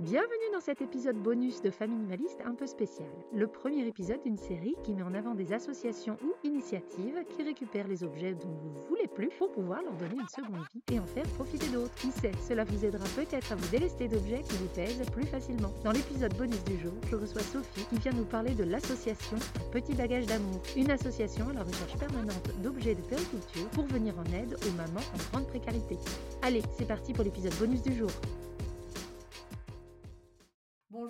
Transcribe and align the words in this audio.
Bienvenue 0.00 0.50
dans 0.54 0.60
cet 0.60 0.80
épisode 0.80 1.16
bonus 1.16 1.60
de 1.60 1.68
Famille 1.68 1.98
Minimaliste 1.98 2.40
un 2.46 2.54
peu 2.54 2.66
spécial. 2.66 3.10
Le 3.34 3.46
premier 3.46 3.86
épisode 3.86 4.22
d'une 4.22 4.38
série 4.38 4.74
qui 4.82 4.94
met 4.94 5.02
en 5.02 5.12
avant 5.12 5.34
des 5.34 5.52
associations 5.52 6.16
ou 6.24 6.32
initiatives 6.42 7.22
qui 7.28 7.42
récupèrent 7.42 7.86
les 7.86 8.02
objets 8.02 8.32
dont 8.32 8.48
vous 8.48 8.70
ne 8.70 8.80
voulez 8.88 9.08
plus 9.08 9.28
pour 9.38 9.52
pouvoir 9.52 9.82
leur 9.82 9.92
donner 9.98 10.14
une 10.18 10.28
seconde 10.28 10.64
vie 10.72 10.94
et 10.94 10.98
en 10.98 11.04
faire 11.04 11.26
profiter 11.34 11.68
d'autres. 11.68 11.94
Qui 11.96 12.10
sait, 12.12 12.32
cela 12.48 12.64
vous 12.64 12.82
aidera 12.82 13.04
peut-être 13.14 13.52
à 13.52 13.56
vous 13.56 13.68
délester 13.68 14.08
d'objets 14.08 14.42
qui 14.48 14.56
vous 14.56 14.68
pèsent 14.68 15.04
plus 15.12 15.26
facilement. 15.26 15.70
Dans 15.84 15.92
l'épisode 15.92 16.34
bonus 16.34 16.64
du 16.64 16.78
jour, 16.78 16.94
je 17.10 17.16
reçois 17.16 17.42
Sophie 17.42 17.84
qui 17.90 17.98
vient 17.98 18.12
nous 18.12 18.24
parler 18.24 18.54
de 18.54 18.64
l'association 18.64 19.36
Petit 19.70 19.92
Bagage 19.92 20.24
d'Amour, 20.24 20.62
une 20.78 20.90
association 20.92 21.46
à 21.50 21.52
la 21.52 21.62
recherche 21.62 21.98
permanente 21.98 22.48
d'objets 22.62 22.94
de 22.94 23.02
périculture 23.02 23.68
pour 23.74 23.84
venir 23.84 24.14
en 24.18 24.24
aide 24.32 24.56
aux 24.66 24.76
mamans 24.78 25.06
en 25.12 25.30
grande 25.30 25.48
précarité. 25.48 25.98
Allez, 26.40 26.62
c'est 26.78 26.88
parti 26.88 27.12
pour 27.12 27.22
l'épisode 27.24 27.54
bonus 27.58 27.82
du 27.82 27.92
jour. 27.92 28.10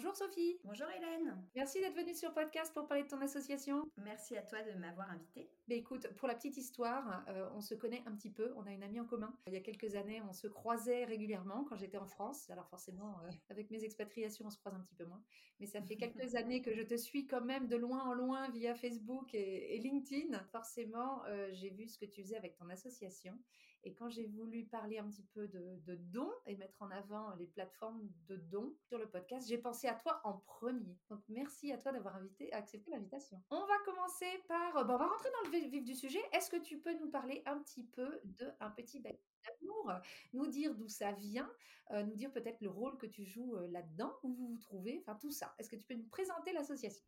Bonjour 0.03 0.17
Sophie. 0.17 0.59
Bonjour 0.65 0.87
Hélène. 0.97 1.37
Merci 1.55 1.79
d'être 1.79 1.95
venue 1.95 2.15
sur 2.15 2.33
podcast 2.33 2.73
pour 2.73 2.87
parler 2.87 3.03
de 3.03 3.09
ton 3.09 3.21
association. 3.21 3.85
Merci 3.99 4.35
à 4.35 4.41
toi 4.41 4.63
de 4.63 4.73
m'avoir 4.79 5.11
invitée. 5.11 5.51
Mais 5.69 5.77
écoute, 5.77 6.09
pour 6.17 6.27
la 6.27 6.35
petite 6.35 6.57
histoire, 6.57 7.23
euh, 7.29 7.51
on 7.55 7.61
se 7.61 7.75
connaît 7.75 8.03
un 8.07 8.13
petit 8.13 8.31
peu. 8.31 8.55
On 8.57 8.67
a 8.67 8.73
une 8.73 8.83
amie 8.83 8.99
en 8.99 9.05
commun. 9.05 9.31
Il 9.47 9.53
y 9.53 9.57
a 9.57 9.61
quelques 9.61 9.97
années, 9.97 10.23
on 10.27 10.33
se 10.33 10.47
croisait 10.47 11.05
régulièrement 11.05 11.65
quand 11.65 11.77
j'étais 11.77 11.99
en 11.99 12.07
France. 12.07 12.49
Alors 12.49 12.67
forcément, 12.71 13.21
euh, 13.25 13.31
avec 13.51 13.71
mes 13.71 13.85
expatriations, 13.85 14.47
on 14.47 14.51
se 14.51 14.57
croise 14.57 14.75
un 14.75 14.81
petit 14.81 14.95
peu 14.95 15.05
moins. 15.05 15.23
Mais 15.59 15.67
ça 15.67 15.83
fait 15.83 15.97
quelques 15.99 16.35
années 16.35 16.63
que 16.63 16.73
je 16.73 16.81
te 16.81 16.97
suis 16.97 17.27
quand 17.27 17.43
même 17.43 17.69
de 17.69 17.77
loin 17.77 18.03
en 18.03 18.15
loin 18.15 18.49
via 18.49 18.75
Facebook 18.75 19.35
et, 19.35 19.79
LinkedIn. 19.81 20.43
Forcément, 20.45 21.27
euh, 21.27 21.51
j'ai 21.53 21.69
vu 21.69 21.87
ce 21.89 21.99
que 21.99 22.07
tu 22.07 22.23
faisais 22.23 22.39
avec 22.39 22.57
ton 22.57 22.71
association. 22.71 23.39
Et 23.85 23.95
quand 23.95 24.09
j'ai 24.09 24.27
voulu 24.27 24.65
parler 24.65 24.99
un 24.99 25.09
petit 25.09 25.25
peu 25.35 25.49
de, 25.49 25.95
dons 25.97 26.33
et 26.47 26.57
mettre 26.57 26.81
en 26.83 26.91
avant 26.91 27.35
les 27.37 27.47
plateformes 27.47 28.09
de 28.29 28.37
dons 28.37 28.75
sur 28.83 28.99
le 28.99 29.09
podcast, 29.09 29.49
j'ai 29.49 29.59
pensé 29.59 29.89
à 29.89 29.95
toi 29.95 30.21
en 30.25 30.35
premier. 30.35 30.99
Donc 31.09 31.21
merci 31.29 31.73
à 31.73 31.79
toi 31.79 31.93
d'avoir 31.93 32.19
accepté 32.53 32.91
l'invitation. 32.91 33.43
On 33.51 33.67
va 33.67 33.79
commencer 33.85 34.27
par, 34.49 34.85
bon, 34.85 34.95
on 34.95 34.99
va 34.99 35.07
rentrer 35.07 35.31
dans 35.31 35.51
le 35.51 35.69
vif 35.69 35.85
du 35.85 35.95
sujet. 35.95 36.21
Est-ce 36.33 36.51
que 36.51 36.61
tu 36.61 36.79
peux 36.79 36.93
nous 36.99 37.11
parler 37.11 37.43
un 37.47 37.59
petit 37.59 37.85
peu 37.85 38.21
de 38.25 38.51
un 38.61 38.71
petit 38.71 39.01
d'amour, 39.01 39.93
nous 40.33 40.47
dire 40.47 40.75
d'où 40.75 40.89
ça 40.89 41.13
vient, 41.13 41.51
euh, 41.93 42.03
nous 42.03 42.15
dire 42.15 42.33
peut-être 42.33 42.61
le 42.61 42.71
rôle 42.71 42.97
que 42.99 43.07
tu 43.07 43.25
joues 43.25 43.57
euh, 43.57 43.69
là-dedans, 43.69 44.13
où 44.23 44.33
vous 44.33 44.49
vous 44.49 44.59
trouvez, 44.59 44.99
enfin 45.01 45.17
tout 45.21 45.31
ça. 45.31 45.55
Est-ce 45.59 45.71
que 45.71 45.77
tu 45.77 45.85
peux 45.85 45.95
nous 45.95 46.09
présenter 46.09 46.53
l'association? 46.53 47.05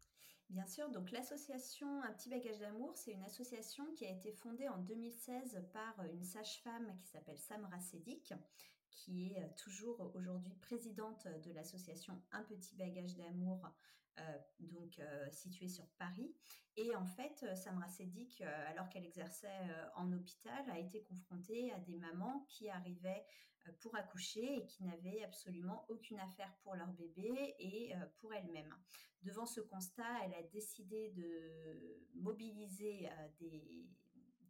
Bien 0.53 0.67
sûr, 0.67 0.91
donc 0.91 1.11
l'association 1.13 2.03
Un 2.03 2.13
petit 2.13 2.29
bagage 2.29 2.59
d'amour, 2.59 2.95
c'est 2.95 3.13
une 3.13 3.25
association 3.25 3.87
qui 3.95 4.05
a 4.05 4.11
été 4.11 4.33
fondée 4.33 4.69
en 4.69 4.77
2016 4.77 5.65
par 5.73 5.99
euh, 6.01 6.13
une 6.13 6.25
sage-femme 6.25 6.95
qui 7.01 7.09
s'appelle 7.09 7.39
Samra 7.39 7.81
Sedik, 7.81 8.35
qui 8.91 9.33
est 9.33 9.57
toujours 9.57 10.13
aujourd'hui 10.15 10.55
présidente 10.57 11.27
de 11.43 11.53
l'association 11.53 12.21
Un 12.33 12.43
petit 12.43 12.77
bagage 12.77 13.17
d'amour 13.17 13.67
euh, 14.19 14.39
donc 14.61 14.99
euh, 14.99 15.31
située 15.31 15.69
sur 15.69 15.87
Paris. 15.99 16.35
Et 16.77 16.95
en 16.95 17.07
fait, 17.07 17.43
euh, 17.43 17.55
Samra 17.55 17.89
Sedik, 17.89 18.43
alors 18.43 18.89
qu'elle 18.89 19.07
exerçait 19.07 19.49
en 19.97 20.13
hôpital, 20.13 20.69
a 20.71 20.79
été 20.79 21.03
confrontée 21.03 21.73
à 21.73 21.79
des 21.79 21.97
mamans 21.97 22.45
qui 22.49 22.69
arrivaient 22.69 23.25
pour 23.81 23.95
accoucher 23.95 24.59
et 24.59 24.67
qui 24.67 24.83
n'avaient 24.85 25.23
absolument 25.23 25.87
aucune 25.89 26.19
affaire 26.19 26.53
pour 26.63 26.75
leur 26.75 26.89
bébé 26.89 27.55
et 27.59 27.93
pour 28.17 28.35
elles-mêmes. 28.35 28.75
Devant 29.23 29.47
ce 29.47 29.61
constat, 29.61 30.25
elle 30.25 30.35
a 30.35 30.43
décidé 30.43 31.11
de 31.11 32.03
mobiliser 32.15 33.09
des 33.39 33.87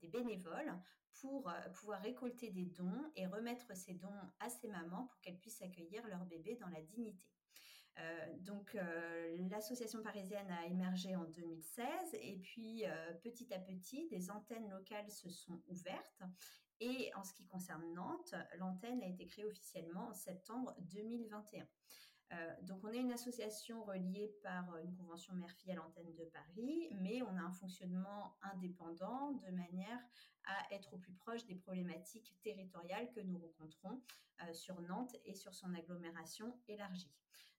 des 0.01 0.09
bénévoles 0.09 0.73
pour 1.21 1.49
pouvoir 1.75 2.03
récolter 2.03 2.51
des 2.51 2.67
dons 2.67 3.13
et 3.17 3.27
remettre 3.27 3.77
ces 3.77 3.95
dons 3.95 4.09
à 4.41 4.49
ces 4.49 4.69
mamans 4.69 5.07
pour 5.07 5.21
qu'elles 5.21 5.39
puissent 5.39 5.63
accueillir 5.63 6.07
leur 6.09 6.25
bébé 6.25 6.57
dans 6.57 6.69
la 6.69 6.83
dignité. 6.83 7.32
Euh, 7.99 8.27
donc 8.41 8.75
euh, 8.75 9.37
l'association 9.51 10.03
parisienne 10.03 10.51
a 10.51 10.67
émergé 10.67 11.15
en 11.15 11.25
2016 11.25 11.87
et 12.15 12.39
puis 12.39 12.87
euh, 12.87 13.13
petit 13.23 13.53
à 13.53 13.59
petit 13.59 14.09
des 14.09 14.31
antennes 14.31 14.69
locales 14.71 15.11
se 15.11 15.29
sont 15.29 15.61
ouvertes 15.69 16.23
et 16.81 17.13
en 17.15 17.23
ce 17.23 17.35
qui 17.35 17.45
concerne 17.45 17.85
Nantes, 17.93 18.35
l'antenne 18.59 19.03
a 19.03 19.07
été 19.07 19.27
créée 19.27 19.45
officiellement 19.45 20.09
en 20.09 20.15
septembre 20.15 20.75
2021. 20.81 21.69
Euh, 22.33 22.55
donc, 22.63 22.81
on 22.83 22.89
est 22.89 22.99
une 22.99 23.13
association 23.13 23.85
reliée 23.85 24.35
par 24.43 24.77
une 24.79 24.93
convention 24.97 25.35
mère-fille 25.35 25.73
à 25.73 25.75
l'antenne 25.75 26.13
de 26.15 26.25
Paris, 26.25 26.89
mais 27.01 27.23
on 27.23 27.37
a 27.37 27.41
un 27.41 27.53
fonctionnement 27.53 28.37
indépendant 28.41 29.33
de 29.33 29.51
manière 29.53 30.01
à 30.45 30.75
être 30.75 30.95
au 30.95 30.99
plus 30.99 31.13
proche 31.13 31.45
des 31.45 31.55
problématiques 31.55 32.35
territoriales 32.43 33.13
que 33.13 33.21
nous 33.21 33.39
rencontrons 33.39 34.03
sur 34.53 34.81
Nantes 34.81 35.15
et 35.25 35.35
sur 35.35 35.55
son 35.55 35.73
agglomération 35.75 36.59
élargie. 36.67 37.13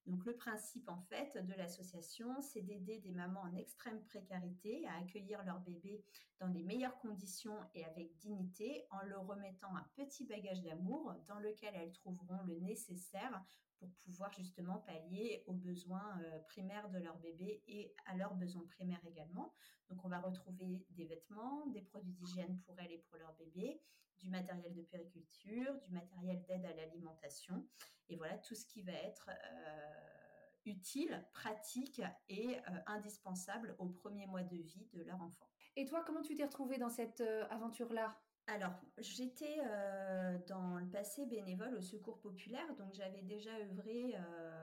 Donc, 0.06 0.26
le 0.26 0.36
principe, 0.36 0.90
en 0.90 1.00
fait, 1.00 1.38
de 1.38 1.54
l'association, 1.54 2.42
c'est 2.42 2.62
d'aider 2.62 3.00
des 3.00 3.12
mamans 3.12 3.42
en 3.42 3.56
extrême 3.56 4.04
précarité 4.04 4.86
à 4.88 4.98
accueillir 4.98 5.44
leur 5.46 5.62
bébé 5.62 6.04
dans 6.40 6.48
les 6.48 6.64
meilleures 6.64 6.98
conditions 7.00 7.58
et 7.74 7.86
avec 7.86 8.14
dignité 8.18 8.86
en 8.92 9.02
leur 9.06 9.26
remettant 9.26 9.74
un 9.76 9.86
petit 9.96 10.26
bagage 10.26 10.62
d'amour 10.62 11.16
dans 11.28 11.40
lequel 11.40 11.74
elles 11.76 11.94
trouveront 11.94 12.42
le 12.46 12.60
nécessaire 12.60 13.42
pour 13.80 13.90
pouvoir 14.06 14.32
justement 14.34 14.78
pallier 14.80 15.44
aux 15.48 15.54
besoins 15.54 16.20
euh, 16.22 16.40
primaires 16.48 16.90
de 16.90 17.00
leur 17.00 17.18
bébé 17.20 17.62
et 17.68 17.94
à 18.06 18.16
leurs 18.16 18.36
besoins 18.36 18.66
primaires 18.68 19.06
également. 19.06 19.54
Donc 19.90 20.04
on 20.04 20.10
va 20.10 20.20
retrouver 20.20 20.86
des 20.92 21.06
vêtements, 21.06 21.66
des 21.68 21.82
produits 21.82 22.14
d'hygiène 22.14 22.60
pour 22.66 22.80
elles 22.80 22.92
et 22.92 23.04
pour 23.10 23.18
leur 23.18 23.34
bébé, 23.34 23.82
du 24.20 24.30
matériel 24.30 24.74
de 24.74 24.82
périculture, 24.82 25.74
du 25.82 25.92
matériel 25.92 26.44
d'aide 26.48 26.66
à 26.66 26.74
l'alimentation 26.74 27.68
et 28.10 28.16
voilà 28.16 28.38
tout 28.38 28.56
ce 28.56 28.66
qui 28.66 28.82
va 28.82 28.94
être 28.94 29.30
euh, 29.30 30.46
utile, 30.66 31.26
pratique 31.34 32.02
et 32.30 32.58
euh, 32.58 32.78
indispensable 32.88 33.76
au 33.80 33.88
premier 33.88 34.28
mois 34.28 34.44
de 34.44 34.58
vie 34.58 34.88
de 34.94 35.04
leur 35.04 35.22
enfant. 35.22 35.50
Et 35.76 35.86
toi, 35.86 36.04
comment 36.06 36.22
tu 36.22 36.36
t'es 36.36 36.46
retrouvée 36.46 36.78
dans 36.78 36.90
cette 36.90 37.22
aventure-là? 37.50 38.16
Alors, 38.48 38.74
j'étais 38.98 39.58
euh, 39.66 40.38
dans 40.48 40.78
le 40.78 40.86
passé 40.88 41.26
bénévole 41.26 41.76
au 41.76 41.82
Secours 41.82 42.20
populaire, 42.20 42.76
donc 42.76 42.94
j'avais 42.94 43.22
déjà 43.22 43.52
œuvré 43.58 44.16
euh, 44.16 44.63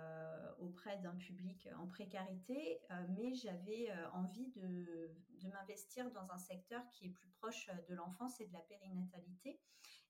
auprès 0.61 0.99
d'un 0.99 1.15
public 1.17 1.69
en 1.79 1.87
précarité, 1.87 2.81
euh, 2.91 3.07
mais 3.11 3.35
j'avais 3.35 3.93
envie 4.13 4.49
de, 4.53 5.11
de 5.43 5.49
m'investir 5.49 6.11
dans 6.13 6.31
un 6.31 6.39
secteur 6.39 6.83
qui 6.91 7.07
est 7.07 7.11
plus 7.11 7.29
proche 7.29 7.69
de 7.89 7.95
l'enfance 7.95 8.41
et 8.41 8.47
de 8.47 8.53
la 8.53 8.61
périnatalité. 8.61 9.61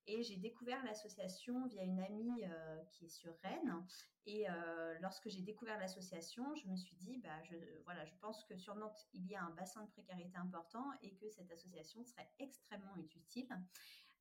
Et 0.06 0.22
j'ai 0.22 0.36
découvert 0.36 0.82
l'association 0.84 1.66
via 1.66 1.84
une 1.84 2.00
amie 2.00 2.42
qui 2.90 3.04
est 3.04 3.10
sur 3.10 3.32
Rennes. 3.42 3.86
Et 4.26 4.46
lorsque 5.00 5.28
j'ai 5.28 5.42
découvert 5.42 5.78
l'association, 5.78 6.52
je 6.56 6.66
me 6.66 6.74
suis 6.74 6.96
dit, 6.96 7.18
bah, 7.18 7.40
je, 7.44 7.54
voilà, 7.84 8.04
je 8.06 8.14
pense 8.20 8.42
que 8.44 8.56
sur 8.56 8.74
Nantes, 8.74 9.06
il 9.12 9.26
y 9.26 9.36
a 9.36 9.42
un 9.44 9.50
bassin 9.50 9.84
de 9.84 9.90
précarité 9.90 10.36
important 10.36 10.84
et 11.02 11.14
que 11.14 11.28
cette 11.28 11.52
association 11.52 12.02
serait 12.02 12.28
extrêmement 12.40 12.96
utile. 12.96 13.46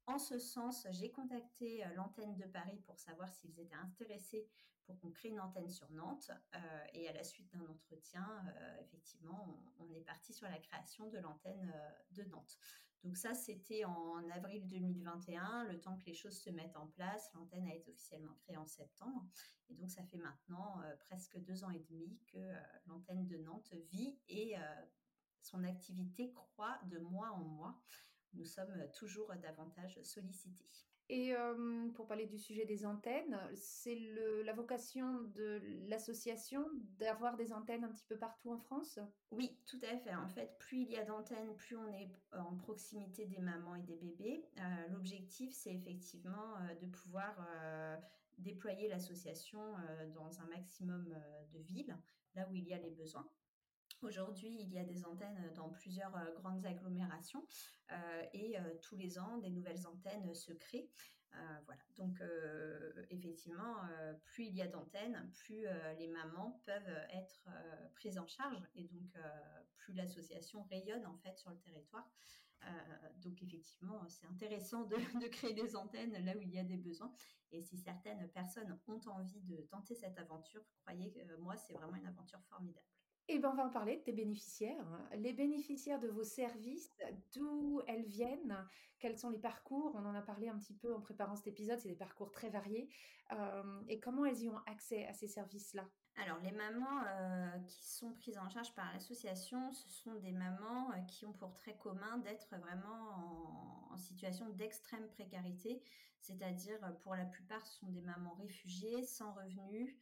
En 0.10 0.18
ce 0.18 0.40
sens, 0.40 0.88
j'ai 0.90 1.12
contacté 1.12 1.86
euh, 1.86 1.94
l'antenne 1.94 2.36
de 2.36 2.46
Paris 2.46 2.82
pour 2.88 2.98
savoir 2.98 3.32
s'ils 3.32 3.60
étaient 3.60 3.76
intéressés 3.76 4.48
pour 4.90 5.00
qu'on 5.00 5.12
crée 5.12 5.30
une 5.30 5.40
antenne 5.40 5.70
sur 5.70 5.90
Nantes. 5.92 6.32
Euh, 6.56 6.60
et 6.94 7.08
à 7.08 7.14
la 7.14 7.24
suite 7.24 7.48
d'un 7.54 7.66
entretien, 7.68 8.28
euh, 8.48 8.78
effectivement, 8.82 9.62
on, 9.78 9.94
est 9.94 10.02
parti 10.02 10.34
sur 10.34 10.48
la 10.50 10.58
création 10.58 11.08
de 11.10 11.20
l'antenne 11.20 11.72
de 12.12 12.24
Nantes. 12.24 12.58
Donc 13.04 13.16
ça, 13.16 13.36
c'était 13.36 13.86
en 13.86 14.28
avril 14.32 14.68
2021, 14.68 15.66
le 15.66 15.80
temps 15.80 15.96
que 15.98 16.06
les 16.06 16.16
choses 16.16 16.38
se 16.42 16.50
mettent 16.50 16.76
en 16.76 16.88
place. 16.88 17.32
L'antenne 17.36 17.68
a 17.68 17.76
été 17.76 17.92
officiellement 17.92 18.34
créée 18.34 18.58
en 18.58 18.66
septembre. 18.66 19.26
Et 19.70 19.76
donc 19.76 19.92
ça 19.92 20.04
fait 20.04 20.18
maintenant 20.18 20.82
presque 21.00 21.40
deux 21.40 21.64
ans 21.64 21.70
et 21.70 21.80
demi 21.90 22.20
que 22.34 22.40
l'antenne 22.88 23.28
de 23.28 23.38
Nantes 23.38 23.74
vit 23.92 24.20
et 24.28 24.56
son 25.42 25.64
activité 25.64 26.34
croît 26.34 26.80
de 26.88 27.00
mois 27.00 27.32
en 27.32 27.44
mois 27.44 27.80
nous 28.34 28.46
sommes 28.46 28.88
toujours 28.94 29.34
davantage 29.42 30.00
sollicités. 30.04 30.70
Et 31.12 31.34
pour 31.96 32.06
parler 32.06 32.28
du 32.28 32.38
sujet 32.38 32.66
des 32.66 32.86
antennes, 32.86 33.40
c'est 33.56 33.98
la 34.44 34.54
vocation 34.54 35.22
de 35.36 35.60
l'association 35.88 36.70
d'avoir 37.00 37.36
des 37.36 37.52
antennes 37.52 37.84
un 37.84 37.90
petit 37.90 38.06
peu 38.06 38.18
partout 38.18 38.52
en 38.52 38.60
France? 38.60 39.00
Oui, 39.32 39.58
tout 39.66 39.80
à 39.82 39.98
fait. 39.98 40.14
En 40.14 40.28
fait, 40.28 40.56
plus 40.60 40.82
il 40.82 40.92
y 40.92 40.98
a 40.98 41.06
d'antennes, 41.06 41.56
plus 41.56 41.76
on 41.76 41.92
est 41.94 42.12
en 42.32 42.56
proximité 42.56 43.26
des 43.26 43.40
mamans 43.40 43.76
et 43.76 43.82
des 43.82 43.96
bébés. 43.96 44.46
L'objectif, 44.92 45.52
c'est 45.52 45.74
effectivement 45.74 46.54
de 46.80 46.86
pouvoir 46.86 47.36
déployer 48.38 48.88
l'association 48.88 49.60
dans 50.14 50.40
un 50.42 50.46
maximum 50.46 51.16
de 51.52 51.60
villes, 51.60 51.98
là 52.36 52.48
où 52.52 52.56
il 52.56 52.68
y 52.68 52.74
a 52.74 52.78
les 52.78 52.92
besoins. 52.92 53.28
Aujourd'hui, 54.02 54.56
il 54.62 54.72
y 54.72 54.80
a 54.80 54.84
des 54.86 55.06
antennes 55.06 55.52
dans 55.56 55.70
plusieurs 55.70 56.16
euh, 56.16 56.34
grandes 56.36 56.66
agglomérations 56.66 57.46
euh, 57.92 58.24
et 58.34 58.58
euh, 58.58 58.62
tous 58.82 58.96
les 58.96 59.20
ans, 59.20 59.38
des 59.40 59.50
nouvelles 59.50 59.86
antennes 59.88 60.34
se 60.34 60.54
créent. 60.54 60.90
voilà. 61.66 61.82
Donc, 61.98 62.22
effectivement, 63.10 63.76
plus 64.26 64.46
il 64.46 64.56
y 64.56 64.62
a 64.62 64.68
d'antennes, 64.68 65.32
plus 65.36 65.64
les 66.00 66.08
mamans 66.08 66.60
peuvent 66.66 66.96
être 67.14 67.48
prises 67.94 68.18
en 68.18 68.26
charge 68.26 68.64
et 68.74 68.86
donc 68.86 69.16
plus 69.78 69.94
l'association 69.94 70.64
rayonne 70.64 71.06
en 71.06 71.18
fait 71.18 71.38
sur 71.38 71.52
le 71.52 71.60
territoire. 71.60 72.10
donc 73.18 73.44
effectivement, 73.44 74.08
c'est 74.08 74.26
intéressant 74.26 74.86
de, 74.86 74.96
de, 75.24 75.28
créer 75.28 75.54
des 75.54 75.76
antennes 75.76 76.18
là 76.26 76.36
où 76.36 76.42
il 76.42 76.52
y 76.52 76.60
a 76.60 76.64
des 76.64 76.78
besoins. 76.78 77.14
Et 77.52 77.62
si 77.62 77.78
certaines 77.78 78.28
personnes 78.30 78.80
ont 78.88 79.02
envie 79.12 79.42
de 79.42 79.58
tenter 79.70 79.94
cette 79.94 80.18
aventure, 80.18 80.64
croyez 80.84 81.12
que 81.12 81.36
moi, 81.38 81.56
c'est 81.58 81.74
vraiment 81.74 81.96
une 81.96 82.08
aventure 82.08 82.42
formidable. 82.50 82.88
Eh 83.32 83.38
ben, 83.38 83.52
on 83.52 83.54
va 83.54 83.66
en 83.66 83.70
parler 83.70 83.98
de 83.98 84.02
tes 84.02 84.12
bénéficiaires. 84.12 84.84
Les 85.14 85.34
bénéficiaires 85.34 86.00
de 86.00 86.08
vos 86.08 86.24
services, 86.24 86.92
d'où 87.36 87.80
elles 87.86 88.06
viennent, 88.06 88.58
quels 88.98 89.20
sont 89.20 89.30
les 89.30 89.38
parcours 89.38 89.94
On 89.94 90.04
en 90.04 90.16
a 90.16 90.22
parlé 90.24 90.50
un 90.50 90.58
petit 90.58 90.74
peu 90.74 90.96
en 90.96 91.00
préparant 91.00 91.36
cet 91.36 91.46
épisode, 91.46 91.78
c'est 91.78 91.90
des 91.90 91.96
parcours 91.96 92.32
très 92.32 92.50
variés. 92.50 92.90
Euh, 93.32 93.82
et 93.88 94.00
comment 94.00 94.26
elles 94.26 94.42
y 94.42 94.50
ont 94.50 94.58
accès 94.66 95.06
à 95.06 95.14
ces 95.14 95.28
services-là? 95.28 95.88
Alors, 96.24 96.40
les 96.40 96.52
mamans 96.52 97.04
euh, 97.06 97.60
qui 97.68 97.88
sont 97.88 98.12
prises 98.14 98.40
en 98.40 98.50
charge 98.50 98.74
par 98.74 98.92
l'association, 98.94 99.72
ce 99.74 99.88
sont 99.90 100.16
des 100.16 100.32
mamans 100.32 100.90
euh, 100.92 101.00
qui 101.08 101.28
ont 101.28 101.34
pour 101.34 101.54
trait 101.54 101.78
commun 101.78 102.18
d'être 102.18 102.58
vraiment 102.58 103.92
en, 103.92 103.94
en 103.94 103.98
situation 103.98 104.50
d'extrême 104.50 105.08
précarité, 105.10 105.84
c'est-à-dire 106.20 106.80
pour 107.04 107.14
la 107.14 107.26
plupart, 107.26 107.64
ce 107.68 107.80
sont 107.80 107.90
des 107.90 108.02
mamans 108.02 108.34
réfugiées, 108.34 109.04
sans 109.04 109.34
revenus, 109.34 109.96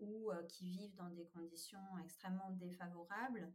ou 0.00 0.30
euh, 0.30 0.42
qui 0.48 0.68
vivent 0.70 0.94
dans 0.96 1.10
des 1.10 1.26
conditions 1.26 1.98
extrêmement 2.02 2.50
défavorables. 2.52 3.52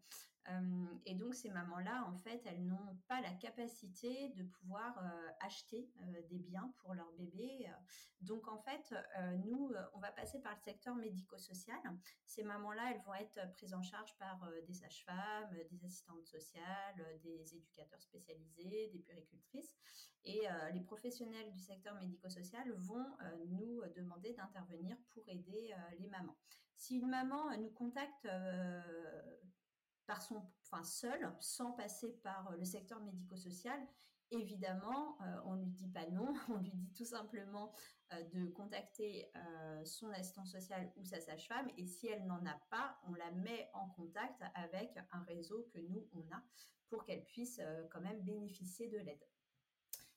Euh, 0.50 0.86
et 1.06 1.16
donc 1.16 1.36
ces 1.36 1.50
mamans-là, 1.50 2.06
en 2.08 2.18
fait, 2.18 2.42
elles 2.46 2.66
n'ont 2.66 2.98
pas 3.08 3.22
la 3.22 3.32
capacité 3.34 4.30
de 4.30 4.44
pouvoir 4.44 5.00
acheter 5.42 5.90
des 6.30 6.40
biens 6.40 6.74
pour 6.80 6.94
leur 6.94 7.12
bébé. 7.14 7.68
Donc 8.22 8.48
en 8.48 8.58
fait, 8.58 8.94
nous, 9.46 9.72
on 9.94 10.00
va 10.00 10.12
passer 10.12 10.40
par 10.40 10.54
le 10.54 10.60
secteur 10.60 10.96
médico-social. 10.96 11.80
Ces 12.26 12.44
mamans-là, 12.44 12.92
elles 12.92 13.02
vont 13.02 13.14
être 13.14 13.40
prises 13.54 13.74
en 13.74 13.82
charge 13.82 14.16
par 14.18 14.50
des 14.68 14.74
sages-femmes, 14.74 15.56
des 15.72 15.86
assistantes 15.86 16.26
sociales, 16.26 17.20
des 17.24 17.56
éducateurs 17.56 18.02
spécialisés, 18.02 18.90
des 18.92 19.00
puéricultrices. 19.00 19.74
Et 20.26 20.42
les 20.74 20.82
professionnels 20.82 21.52
du 21.52 21.60
secteur 21.60 21.96
médico-social 21.96 22.72
vont 22.74 23.06
nous 23.48 23.82
demander 23.96 24.34
d'intervenir 24.34 24.98
pour 25.12 25.24
aider 25.28 25.74
euh, 25.74 25.96
les 26.00 26.08
mamans. 26.08 26.38
Si 26.76 26.98
une 26.98 27.10
maman 27.10 27.52
euh, 27.52 27.58
nous 27.58 27.72
contacte 27.72 28.26
euh, 28.26 28.82
par 30.10 30.24
son, 30.24 30.42
enfin 30.64 30.84
seule, 30.84 31.32
sans 31.40 31.72
passer 31.74 32.12
par 32.24 32.52
le 32.58 32.66
secteur 32.66 33.00
médico-social, 33.02 33.80
évidemment, 34.32 35.18
on 35.46 35.56
ne 35.56 35.64
lui 35.64 35.72
dit 35.72 35.88
pas 35.88 36.08
non, 36.08 36.34
on 36.50 36.58
lui 36.58 36.72
dit 36.72 36.92
tout 36.94 37.06
simplement 37.06 37.72
de 38.12 38.48
contacter 38.48 39.32
son 39.86 40.10
assistant 40.10 40.46
social 40.46 40.92
ou 40.98 41.06
sa 41.06 41.20
sage-femme, 41.20 41.70
et 41.78 41.86
si 41.86 42.08
elle 42.08 42.26
n'en 42.26 42.44
a 42.48 42.60
pas, 42.72 42.98
on 43.08 43.14
la 43.14 43.30
met 43.32 43.70
en 43.74 43.88
contact 43.90 44.42
avec 44.56 44.98
un 45.12 45.22
réseau 45.26 45.70
que 45.74 45.80
nous, 45.80 46.08
on 46.14 46.22
a, 46.34 46.42
pour 46.90 47.06
qu'elle 47.06 47.24
puisse 47.26 47.62
quand 47.92 48.02
même 48.02 48.22
bénéficier 48.22 48.88
de 48.88 48.98
l'aide. 48.98 49.24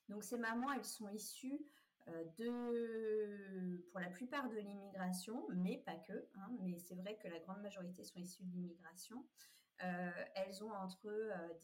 Donc 0.08 0.24
ces 0.24 0.38
mamans, 0.38 0.72
elles 0.72 0.86
sont 0.86 1.08
issues 1.10 1.66
euh, 2.08 2.24
de, 2.36 3.86
pour 3.90 4.00
la 4.00 4.08
plupart 4.08 4.48
de 4.48 4.56
l'immigration, 4.56 5.46
mais 5.54 5.78
pas 5.78 5.96
que. 5.96 6.28
Hein, 6.34 6.50
mais 6.60 6.76
c'est 6.78 6.96
vrai 6.96 7.16
que 7.22 7.28
la 7.28 7.38
grande 7.38 7.62
majorité 7.62 8.02
sont 8.02 8.18
issues 8.18 8.42
de 8.44 8.50
l'immigration. 8.52 9.24
Euh, 9.82 10.10
elles 10.36 10.62
ont 10.62 10.72
entre 10.72 11.10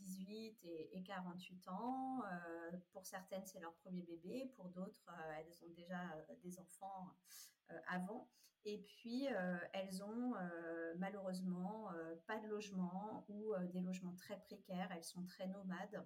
18 0.01 0.59
et, 0.65 1.03
48 1.05 1.69
ans. 1.69 2.23
Euh, 2.25 2.77
pour 2.93 3.07
certaines, 3.07 3.47
c'est 3.47 3.61
leur 3.61 3.75
premier 3.77 4.03
bébé. 4.03 4.51
Pour 4.57 4.69
d'autres, 4.71 5.09
elles 5.39 5.65
ont 5.65 5.73
déjà 5.75 6.01
des 6.43 6.59
enfants 6.59 7.11
avant. 7.87 8.29
Et 8.65 8.79
puis, 8.79 9.27
elles 9.73 10.03
ont 10.03 10.35
malheureusement 10.97 11.91
pas 12.27 12.39
de 12.39 12.49
logement 12.49 13.25
ou 13.29 13.55
des 13.73 13.81
logements 13.81 14.15
très 14.15 14.39
précaires. 14.41 14.91
Elles 14.93 15.05
sont 15.05 15.25
très 15.25 15.47
nomades. 15.47 16.05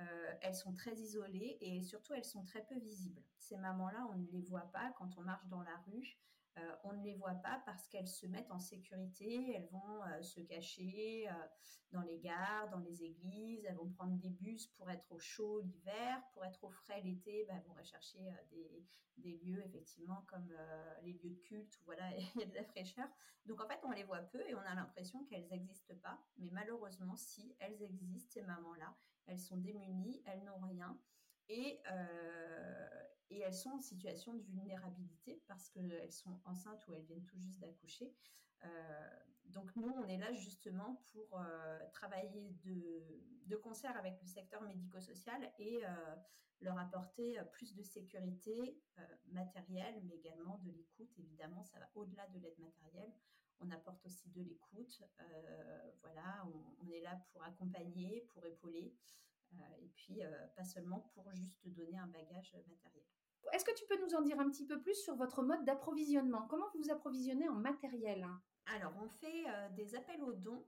Euh, 0.00 0.32
elles 0.40 0.54
sont 0.54 0.72
très 0.72 0.94
isolées 0.94 1.58
et 1.60 1.82
surtout 1.82 2.14
elles 2.14 2.24
sont 2.24 2.44
très 2.44 2.62
peu 2.64 2.78
visibles. 2.78 3.22
Ces 3.38 3.56
mamans-là, 3.58 4.06
on 4.12 4.16
ne 4.16 4.26
les 4.30 4.40
voit 4.42 4.70
pas 4.72 4.92
quand 4.96 5.10
on 5.18 5.22
marche 5.22 5.46
dans 5.48 5.62
la 5.62 5.76
rue. 5.86 6.18
Euh, 6.58 6.76
on 6.84 6.92
ne 6.94 7.04
les 7.04 7.14
voit 7.14 7.34
pas 7.34 7.62
parce 7.64 7.86
qu'elles 7.88 8.08
se 8.08 8.26
mettent 8.26 8.50
en 8.50 8.58
sécurité, 8.58 9.54
elles 9.54 9.68
vont 9.70 10.04
euh, 10.04 10.22
se 10.22 10.40
cacher 10.40 11.28
dans 11.92 12.02
les 12.02 12.18
gares, 12.18 12.68
dans 12.70 12.80
les 12.80 13.04
églises, 13.04 13.64
elles 13.64 13.76
vont 13.76 13.90
prendre 13.90 14.16
des 14.16 14.30
bus 14.30 14.66
pour 14.68 14.90
être 14.90 15.10
au 15.12 15.18
chaud 15.18 15.60
l'hiver, 15.60 16.22
pour 16.32 16.44
être 16.44 16.62
au 16.64 16.70
frais 16.70 17.00
l'été, 17.02 17.44
bah, 17.46 17.54
elles 17.56 17.66
vont 17.66 17.74
rechercher 17.74 18.32
des, 18.50 19.38
lieux 19.44 19.62
effectivement 19.64 20.24
comme 20.28 20.52
les 21.02 21.12
lieux 21.12 21.30
de 21.30 21.40
culte 21.40 21.78
où 21.80 21.84
voilà, 21.84 22.10
il 22.16 22.40
y 22.40 22.42
a 22.42 22.46
de 22.46 22.54
la 22.54 22.64
fraîcheur. 22.64 23.08
Donc 23.46 23.60
en 23.60 23.68
fait, 23.68 23.80
on 23.84 23.90
les 23.90 24.04
voit 24.04 24.20
peu 24.20 24.40
et 24.48 24.54
on 24.54 24.60
a 24.60 24.74
l'impression 24.74 25.24
qu'elles 25.24 25.48
n'existent 25.48 25.94
pas, 26.02 26.20
mais 26.38 26.50
malheureusement, 26.52 27.16
si 27.16 27.54
elles 27.58 27.82
existent, 27.82 28.32
ces 28.32 28.42
mamans-là, 28.42 28.96
elles 29.26 29.38
sont 29.38 29.56
démunies, 29.56 30.22
elles 30.26 30.42
n'ont 30.44 30.58
rien. 30.58 30.98
Et, 31.50 31.80
euh, 31.90 33.02
et 33.30 33.40
elles 33.40 33.54
sont 33.54 33.70
en 33.70 33.80
situation 33.80 34.34
de 34.34 34.42
vulnérabilité 34.42 35.42
parce 35.48 35.68
qu'elles 35.68 36.12
sont 36.12 36.40
enceintes 36.44 36.86
ou 36.86 36.94
elles 36.94 37.02
viennent 37.02 37.24
tout 37.24 37.38
juste 37.38 37.60
d'accoucher. 37.60 38.14
Euh, 38.64 38.68
donc 39.46 39.74
nous, 39.74 39.88
on 39.88 40.06
est 40.06 40.16
là 40.16 40.32
justement 40.32 41.02
pour 41.12 41.40
euh, 41.40 41.78
travailler 41.92 42.52
de, 42.64 43.56
concert 43.56 43.96
avec 43.96 44.20
le 44.20 44.26
secteur 44.28 44.62
médico-social 44.62 45.52
et 45.58 45.82
leur 46.60 46.78
apporter 46.78 47.36
plus 47.52 47.74
de 47.74 47.82
sécurité 47.82 48.80
matérielle, 49.26 50.00
mais 50.04 50.14
également 50.14 50.58
de 50.58 50.70
l'écoute. 50.70 51.12
Évidemment, 51.18 51.62
ça 51.64 51.78
va 51.78 51.90
au-delà 51.94 52.26
de 52.28 52.38
l'aide 52.38 52.58
matérielle. 52.58 53.12
On 53.58 53.70
apporte 53.70 54.06
aussi 54.06 54.30
de 54.30 54.40
l'écoute. 54.40 55.02
voilà, 56.00 56.46
on, 56.80 56.88
est 56.90 57.00
là 57.00 57.20
pour 57.32 57.42
accompagner, 57.42 58.24
pour 58.32 58.46
épauler. 58.46 58.94
Euh, 59.52 59.82
et 59.82 59.88
puis 59.96 60.22
euh, 60.22 60.46
pas 60.56 60.64
seulement 60.64 61.00
pour 61.14 61.32
juste 61.32 61.66
donner 61.68 61.98
un 61.98 62.06
bagage 62.06 62.54
matériel. 62.68 63.04
Est-ce 63.52 63.64
que 63.64 63.74
tu 63.74 63.84
peux 63.86 64.00
nous 64.04 64.14
en 64.14 64.22
dire 64.22 64.38
un 64.38 64.48
petit 64.50 64.66
peu 64.66 64.80
plus 64.80 64.94
sur 64.94 65.16
votre 65.16 65.42
mode 65.42 65.64
d'approvisionnement? 65.64 66.46
Comment 66.46 66.66
vous 66.72 66.82
vous 66.82 66.90
approvisionnez 66.90 67.48
en 67.48 67.54
matériel? 67.54 68.26
Alors, 68.76 68.92
on 69.02 69.08
fait 69.08 69.44
euh, 69.48 69.68
des 69.70 69.94
appels 69.96 70.22
aux 70.22 70.34
dons, 70.34 70.64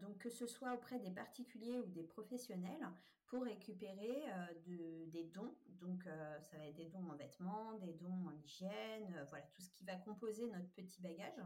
donc 0.00 0.18
que 0.18 0.30
ce 0.30 0.46
soit 0.46 0.74
auprès 0.74 0.98
des 0.98 1.10
particuliers 1.10 1.80
ou 1.80 1.86
des 1.86 2.04
professionnels, 2.04 2.86
pour 3.26 3.42
récupérer 3.42 4.24
des 4.66 5.24
dons. 5.24 5.54
Donc, 5.80 6.04
ça 6.04 6.58
va 6.58 6.66
être 6.66 6.76
des 6.76 6.86
dons 6.86 7.06
en 7.10 7.14
vêtements, 7.14 7.74
des 7.74 7.92
dons 7.94 8.26
en 8.26 8.32
hygiène, 8.32 9.26
voilà, 9.28 9.46
tout 9.52 9.62
ce 9.62 9.70
qui 9.70 9.84
va 9.84 9.96
composer 9.96 10.46
notre 10.46 10.70
petit 10.72 11.00
bagage. 11.00 11.40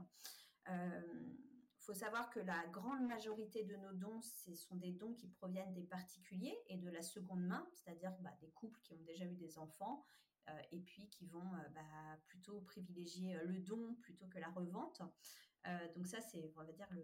Il 1.82 1.86
faut 1.86 1.94
savoir 1.94 2.30
que 2.30 2.38
la 2.38 2.64
grande 2.68 3.08
majorité 3.08 3.64
de 3.64 3.74
nos 3.74 3.92
dons, 3.92 4.20
ce 4.22 4.54
sont 4.54 4.76
des 4.76 4.92
dons 4.92 5.14
qui 5.14 5.26
proviennent 5.26 5.74
des 5.74 5.82
particuliers 5.82 6.56
et 6.68 6.76
de 6.76 6.88
la 6.88 7.02
seconde 7.02 7.44
main, 7.44 7.68
c'est-à-dire 7.72 8.12
bah, 8.20 8.30
des 8.40 8.50
couples 8.50 8.80
qui 8.84 8.94
ont 8.94 9.02
déjà 9.02 9.24
eu 9.24 9.34
des 9.34 9.58
enfants 9.58 10.06
euh, 10.48 10.62
et 10.70 10.78
puis 10.78 11.08
qui 11.08 11.26
vont 11.26 11.54
euh, 11.56 11.68
bah, 11.74 11.80
plutôt 12.28 12.60
privilégier 12.60 13.34
euh, 13.34 13.46
le 13.46 13.58
don 13.58 13.96
plutôt 14.00 14.28
que 14.28 14.38
la 14.38 14.50
revente. 14.50 15.02
donc 15.96 16.06
ça, 16.06 16.20
c'est, 16.20 16.52
on 16.56 16.62
va 16.62 16.72
dire, 16.72 16.86
le, 16.92 17.02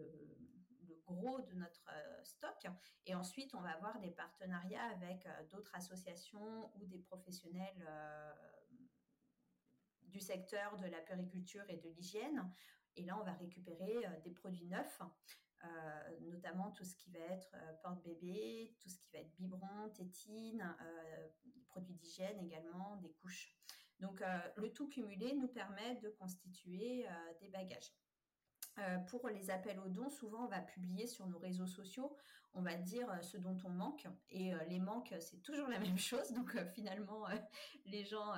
gros 1.06 1.40
de 1.40 1.54
notre 1.54 1.90
stock. 2.22 2.66
Et 3.06 3.14
ensuite, 3.14 3.54
on 3.54 3.62
va 3.62 3.70
avoir 3.70 3.98
des 3.98 4.10
partenariats 4.10 4.84
avec 4.90 5.26
d'autres 5.50 5.74
associations 5.74 6.70
ou 6.76 6.84
des 6.84 6.98
professionnels 6.98 7.88
du 10.02 10.20
secteur 10.20 10.76
de 10.76 10.86
la 10.86 11.00
périculture 11.00 11.64
et 11.68 11.78
de 11.78 11.88
l'hygiène 11.88 12.52
et 12.98 13.04
là, 13.04 13.16
on 13.18 13.24
va 13.24 13.32
récupérer 13.32 13.96
euh, 14.04 14.20
des 14.24 14.32
produits 14.32 14.66
neufs, 14.66 15.00
euh, 15.64 15.68
notamment 16.22 16.72
tout 16.72 16.84
ce 16.84 16.96
qui 16.96 17.10
va 17.10 17.20
être 17.20 17.50
euh, 17.54 17.72
porte-bébé, 17.82 18.74
tout 18.80 18.88
ce 18.88 18.98
qui 18.98 19.10
va 19.12 19.20
être 19.20 19.32
biberon, 19.36 19.88
tétine, 19.94 20.76
produits 21.68 21.94
d'hygiène 21.94 22.38
également, 22.40 22.96
des 22.96 23.12
couches. 23.22 23.54
Donc, 24.00 24.22
le 24.56 24.72
tout 24.72 24.88
cumulé 24.88 25.34
nous 25.34 25.48
permet 25.48 25.96
de 25.96 26.10
constituer 26.10 27.04
des 27.40 27.48
bagages. 27.48 27.92
pour 29.08 29.28
les 29.28 29.50
appels 29.50 29.80
aux 29.80 29.88
dons, 29.88 30.08
souvent 30.08 30.44
on 30.44 30.48
va 30.48 30.60
publier 30.60 31.08
sur 31.08 31.26
nos 31.26 31.38
réseaux 31.38 31.66
sociaux, 31.66 32.16
on 32.58 32.62
va 32.62 32.74
dire 32.74 33.08
ce 33.22 33.36
dont 33.36 33.56
on 33.64 33.70
manque. 33.70 34.06
Et 34.30 34.52
les 34.68 34.80
manques, 34.80 35.14
c'est 35.20 35.42
toujours 35.42 35.68
la 35.68 35.78
même 35.78 35.98
chose. 35.98 36.32
Donc 36.32 36.56
finalement, 36.74 37.24
les 37.86 38.04
gens 38.04 38.34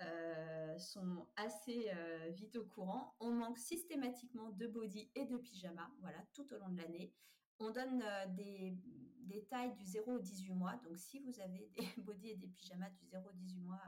euh, 0.00 0.78
sont 0.78 1.28
assez 1.36 1.90
euh, 1.90 2.30
vite 2.30 2.56
au 2.56 2.64
courant. 2.64 3.14
On 3.20 3.30
manque 3.30 3.58
systématiquement 3.58 4.50
de 4.50 4.66
body 4.66 5.10
et 5.14 5.26
de 5.26 5.36
pyjama, 5.36 5.88
voilà, 6.00 6.18
tout 6.32 6.50
au 6.52 6.58
long 6.58 6.70
de 6.70 6.80
l'année. 6.80 7.14
On 7.60 7.70
donne 7.70 8.02
euh, 8.02 8.26
des, 8.28 8.74
des, 9.20 9.44
tailles 9.44 9.74
du 9.74 9.84
0 9.84 10.12
au 10.12 10.18
18 10.18 10.54
mois. 10.54 10.74
Donc, 10.84 10.98
si 10.98 11.20
vous 11.20 11.38
avez 11.40 11.70
des 11.76 11.86
body 12.02 12.30
et 12.30 12.36
des 12.36 12.48
pyjamas 12.48 12.90
du 12.90 13.06
0 13.06 13.28
au 13.28 13.32
18 13.32 13.60
mois, 13.60 13.82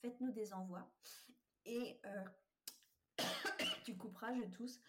faites-nous 0.00 0.32
des 0.32 0.52
envois. 0.52 0.90
Et 1.64 2.00
tu 3.84 3.96
couperas, 3.96 4.34
je 4.34 4.44
tousse. 4.44 4.80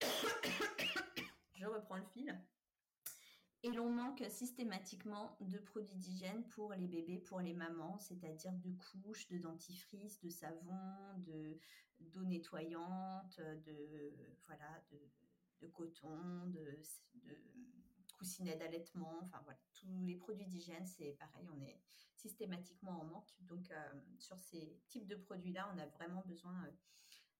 je 1.54 1.66
reprends 1.66 1.98
le 1.98 2.06
fil. 2.06 2.36
Et 3.66 3.72
l'on 3.72 3.90
manque 3.90 4.22
systématiquement 4.28 5.36
de 5.40 5.58
produits 5.58 5.96
d'hygiène 5.96 6.44
pour 6.50 6.72
les 6.74 6.86
bébés, 6.86 7.18
pour 7.18 7.40
les 7.40 7.52
mamans, 7.52 7.98
c'est-à-dire 7.98 8.52
de 8.52 8.70
couches, 8.70 9.26
de 9.26 9.38
dentifrice, 9.38 10.20
de 10.20 10.28
savon, 10.28 10.78
de 11.16 11.58
d'eau 11.98 12.22
nettoyante, 12.22 13.40
de 13.40 14.14
voilà, 14.46 14.84
de, 15.60 15.66
coton, 15.66 16.46
de, 16.46 16.78
coussinets 18.16 18.54
d'allaitement, 18.54 19.18
enfin 19.22 19.40
voilà, 19.42 19.58
tous 19.74 20.04
les 20.04 20.14
produits 20.14 20.46
d'hygiène, 20.46 20.86
c'est 20.86 21.16
pareil, 21.18 21.48
on 21.52 21.60
est 21.60 21.80
systématiquement 22.14 23.00
en 23.00 23.04
manque. 23.04 23.34
Donc 23.40 23.68
sur 24.20 24.38
ces 24.38 24.78
types 24.86 25.08
de 25.08 25.16
produits-là, 25.16 25.68
on 25.74 25.78
a 25.78 25.86
vraiment 25.86 26.22
besoin 26.24 26.68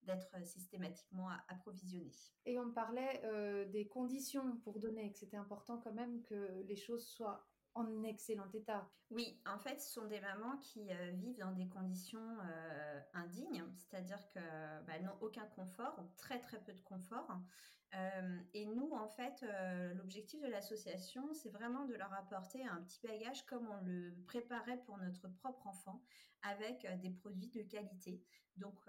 d'être 0.07 0.45
systématiquement 0.45 1.29
approvisionné. 1.49 2.11
Et 2.45 2.59
on 2.59 2.71
parlait 2.71 3.23
des 3.71 3.87
conditions 3.89 4.57
pour 4.59 4.79
donner, 4.79 5.13
que 5.13 5.19
c'était 5.19 5.37
important 5.37 5.79
quand 5.79 5.93
même 5.93 6.23
que 6.23 6.63
les 6.63 6.77
choses 6.77 7.07
soient 7.07 7.47
en 7.77 8.03
excellent 8.03 8.51
état. 8.53 8.89
Oui, 9.11 9.41
en 9.47 9.59
fait, 9.59 9.81
ce 9.81 9.93
sont 9.93 10.07
des 10.07 10.21
mamans 10.21 10.57
qui 10.59 10.91
euh, 10.91 11.11
vivent 11.13 11.39
dans 11.39 11.53
des 11.53 11.69
conditions 11.69 12.39
euh, 12.41 13.01
indignes, 13.15 13.65
c'est-à-dire 13.77 14.19
qu'elles 14.31 14.85
bah, 14.87 14.99
n'ont 15.01 15.17
aucun 15.21 15.47
confort, 15.47 15.97
ou 15.99 16.09
très 16.17 16.41
très 16.41 16.59
peu 16.59 16.73
de 16.73 16.81
confort. 16.81 17.29
Euh, 17.95 18.39
et 18.53 18.67
nous, 18.67 18.91
en 18.93 19.09
fait, 19.09 19.45
l'objectif 19.95 20.41
de 20.41 20.49
l'association, 20.49 21.33
c'est 21.35 21.51
vraiment 21.51 21.85
de 21.85 21.95
leur 21.95 22.13
apporter 22.15 22.67
un 22.67 22.83
petit 22.83 23.01
bagage 23.07 23.47
comme 23.47 23.69
on 23.69 23.85
le 23.85 24.13
préparait 24.27 24.79
pour 24.79 24.99
notre 24.99 25.29
propre 25.29 25.67
enfant, 25.69 26.03
avec 26.43 26.87
des 27.01 27.11
produits 27.11 27.49
de 27.49 27.63
qualité. 27.63 28.23
Donc, 28.57 28.81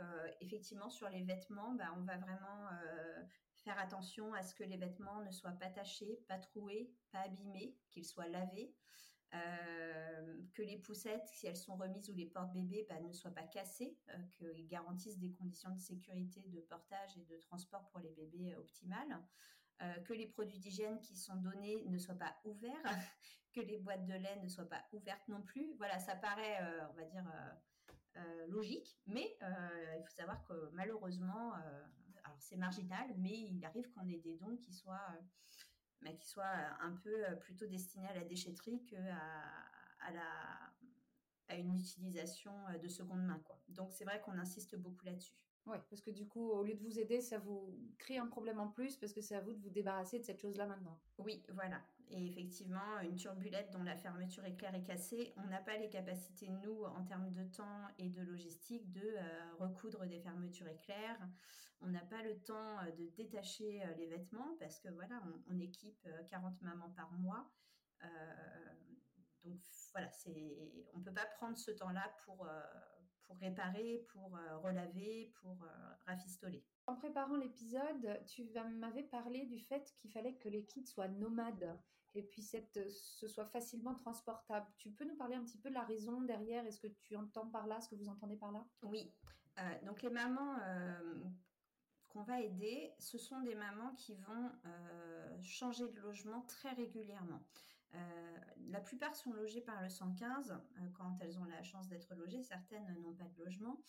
effectivement, 0.42 0.90
sur 0.90 1.10
les 1.10 1.24
vêtements, 1.24 1.74
bah, 1.74 1.94
on 1.96 2.02
va 2.02 2.18
vraiment 2.18 2.70
faire 3.64 3.80
attention 3.80 4.34
à 4.34 4.44
ce 4.44 4.54
que 4.54 4.64
les 4.64 4.78
vêtements 4.78 5.22
ne 5.22 5.32
soient 5.32 5.52
pas 5.52 5.70
tachés, 5.70 6.20
pas 6.28 6.40
troués, 6.40 6.92
pas 7.12 7.22
abîmés, 7.22 7.76
qu'ils 7.90 8.06
soient 8.06 8.28
lavés. 8.28 8.74
Euh, 9.34 10.38
que 10.54 10.62
les 10.62 10.78
poussettes, 10.78 11.28
si 11.28 11.48
elles 11.48 11.58
sont 11.58 11.76
remises 11.76 12.10
ou 12.10 12.14
les 12.14 12.28
portes-bébés, 12.28 12.86
bah, 12.88 13.00
ne 13.02 13.12
soient 13.12 13.34
pas 13.34 13.44
cassées, 13.44 13.98
euh, 14.10 14.24
qu'ils 14.32 14.68
garantissent 14.68 15.20
des 15.20 15.32
conditions 15.34 15.70
de 15.72 15.80
sécurité 15.80 16.42
de 16.48 16.62
portage 16.62 17.18
et 17.18 17.26
de 17.26 17.38
transport 17.38 17.90
pour 17.90 18.00
les 18.00 18.12
bébés 18.12 18.54
euh, 18.54 18.60
optimales, 18.60 19.22
que 20.06 20.14
les 20.14 20.26
produits 20.26 20.58
d'hygiène 20.58 21.00
qui 21.02 21.16
sont 21.16 21.36
donnés 21.36 21.84
ne 21.86 22.00
soient 22.00 22.16
pas 22.16 22.36
ouverts, 22.46 22.82
que 23.54 23.62
les 23.62 23.78
boîtes 23.78 24.08
de 24.08 24.14
lait 24.14 24.38
ne 24.42 24.48
soient 24.48 24.68
pas 24.68 24.84
ouvertes 24.92 25.28
non 25.28 25.44
plus. 25.44 25.72
Voilà, 25.78 26.00
ça 26.00 26.16
paraît, 26.16 26.58
on 26.90 26.94
va 26.94 27.04
dire, 27.04 27.24
logique, 28.48 28.98
mais 29.06 29.38
il 29.40 30.04
faut 30.04 30.16
savoir 30.16 30.44
que 30.46 30.72
malheureusement, 30.74 31.54
alors 32.28 32.42
c'est 32.42 32.58
marginal, 32.58 33.08
mais 33.18 33.34
il 33.34 33.64
arrive 33.66 33.90
qu'on 33.92 34.08
ait 34.08 34.20
des 34.20 34.36
dons 34.36 34.58
qui 34.58 34.74
soient, 34.74 35.02
euh, 35.16 35.22
bah, 36.02 36.12
qui 36.12 36.28
soient 36.28 36.46
un 36.82 36.92
peu 36.92 37.26
euh, 37.26 37.36
plutôt 37.36 37.66
destinés 37.66 38.08
à 38.08 38.16
la 38.16 38.24
déchetterie 38.24 38.84
qu'à 38.86 38.98
à 40.00 40.12
la, 40.12 40.74
à 41.50 41.56
une 41.56 41.74
utilisation 41.76 42.54
euh, 42.70 42.78
de 42.78 42.88
seconde 42.88 43.24
main. 43.24 43.40
Quoi. 43.46 43.60
Donc 43.70 43.92
c'est 43.92 44.06
vrai 44.06 44.22
qu'on 44.22 44.38
insiste 44.38 44.76
beaucoup 44.76 45.06
là-dessus. 45.06 45.34
Oui, 45.66 45.78
parce 45.90 46.02
que 46.02 46.12
du 46.12 46.26
coup, 46.28 46.50
au 46.50 46.64
lieu 46.64 46.76
de 46.76 46.84
vous 46.84 46.98
aider, 46.98 47.20
ça 47.20 47.40
vous 47.40 47.78
crée 47.98 48.18
un 48.18 48.28
problème 48.28 48.60
en 48.60 48.70
plus 48.70 48.96
parce 48.96 49.12
que 49.12 49.20
c'est 49.20 49.36
à 49.36 49.42
vous 49.42 49.54
de 49.54 49.60
vous 49.60 49.70
débarrasser 49.70 50.18
de 50.18 50.24
cette 50.24 50.40
chose-là 50.40 50.66
maintenant. 50.66 50.98
Oui, 51.18 51.44
voilà. 51.50 51.82
Et 52.10 52.26
effectivement, 52.26 53.00
une 53.04 53.16
turbulette 53.16 53.72
dont 53.72 53.84
la 53.84 53.98
fermeture 53.98 54.46
éclair 54.46 54.74
est 54.74 54.84
cassée, 54.84 55.34
on 55.38 55.48
n'a 55.48 55.60
pas 55.60 55.78
les 55.78 55.90
capacités, 55.90 56.50
nous, 56.64 56.84
en 56.86 57.04
termes 57.04 57.34
de 57.34 57.44
temps 57.44 57.88
et 57.98 58.10
de 58.10 58.22
logistique, 58.22 58.90
de 58.92 59.02
euh, 59.02 59.56
recoudre 59.60 60.06
des 60.06 60.20
fermetures 60.20 60.68
éclairs. 60.68 61.20
On 61.82 61.88
n'a 61.88 62.06
pas 62.06 62.24
le 62.24 62.40
temps 62.40 62.80
euh, 62.80 62.92
de 62.92 63.08
détacher 63.18 63.84
euh, 63.84 63.94
les 63.98 64.08
vêtements 64.08 64.56
parce 64.60 64.80
que 64.80 64.88
voilà, 64.90 65.22
on, 65.50 65.60
équipe 65.60 66.08
40 66.30 66.62
mamans 66.62 66.92
par 66.92 67.12
mois. 67.12 67.52
donc 69.44 69.60
voilà, 69.92 70.10
c'est, 70.12 70.90
on 70.94 71.00
ne 71.00 71.04
peut 71.04 71.14
pas 71.14 71.26
prendre 71.38 71.58
ce 71.58 71.72
temps-là 71.72 72.10
pour 72.24 72.48
pour 73.24 73.38
réparer, 73.40 74.06
pour 74.14 74.40
relaver, 74.64 75.34
pour 75.42 75.58
rafistoler. 76.06 76.64
En 76.88 76.96
préparant 76.96 77.36
l'épisode, 77.36 78.22
tu 78.26 78.46
m'avais 78.80 79.04
parlé 79.04 79.46
du 79.46 79.60
fait 79.60 79.94
qu'il 79.98 80.12
fallait 80.12 80.36
que 80.36 80.50
les 80.50 80.66
kits 80.66 80.86
soient 80.86 81.08
nomades 81.08 81.78
et 82.16 82.24
puis 82.24 82.42
cette, 82.42 82.90
ce 82.90 83.28
soit 83.28 83.46
facilement 83.46 83.94
transportable. 83.94 84.66
Tu 84.78 84.90
peux 84.90 85.06
nous 85.06 85.16
parler 85.16 85.36
un 85.36 85.44
petit 85.44 85.58
peu 85.58 85.70
de 85.70 85.76
la 85.76 85.84
raison 85.84 86.22
derrière? 86.22 86.66
Est-ce 86.66 86.80
que 86.80 86.88
tu 86.88 87.16
entends 87.16 87.48
par 87.48 87.68
là 87.68 87.80
ce 87.82 87.90
que 87.90 87.96
vous 87.96 88.10
entendez 88.10 88.38
par 88.38 88.52
là? 88.52 88.66
Oui. 88.84 89.14
Euh, 89.60 89.86
donc 89.86 90.02
les 90.02 90.10
mamans 90.10 90.56
qu'on 92.10 92.24
va 92.24 92.42
aider, 92.42 92.94
ce 93.00 93.18
sont 93.18 93.42
des 93.42 93.54
mamans 93.54 93.94
qui 93.96 94.16
vont 94.16 94.52
changer 95.44 95.88
de 95.90 96.00
logement 96.00 96.42
très 96.44 96.72
régulièrement. 96.72 97.44
Euh, 97.96 98.38
la 98.70 98.82
plupart 98.82 99.16
sont 99.16 99.32
logées 99.34 99.62
par 99.62 99.82
le 99.82 99.90
115 99.90 100.52
euh, 100.52 100.90
quand 100.98 101.18
elles 101.22 101.40
ont 101.40 101.46
la 101.46 101.64
chance 101.64 101.88
d'être 101.88 102.14
logées. 102.16 102.44
Certaines 102.44 102.94
n'ont 103.02 103.14
pas 103.14 103.26
de 103.26 103.44
logement. 103.44 103.80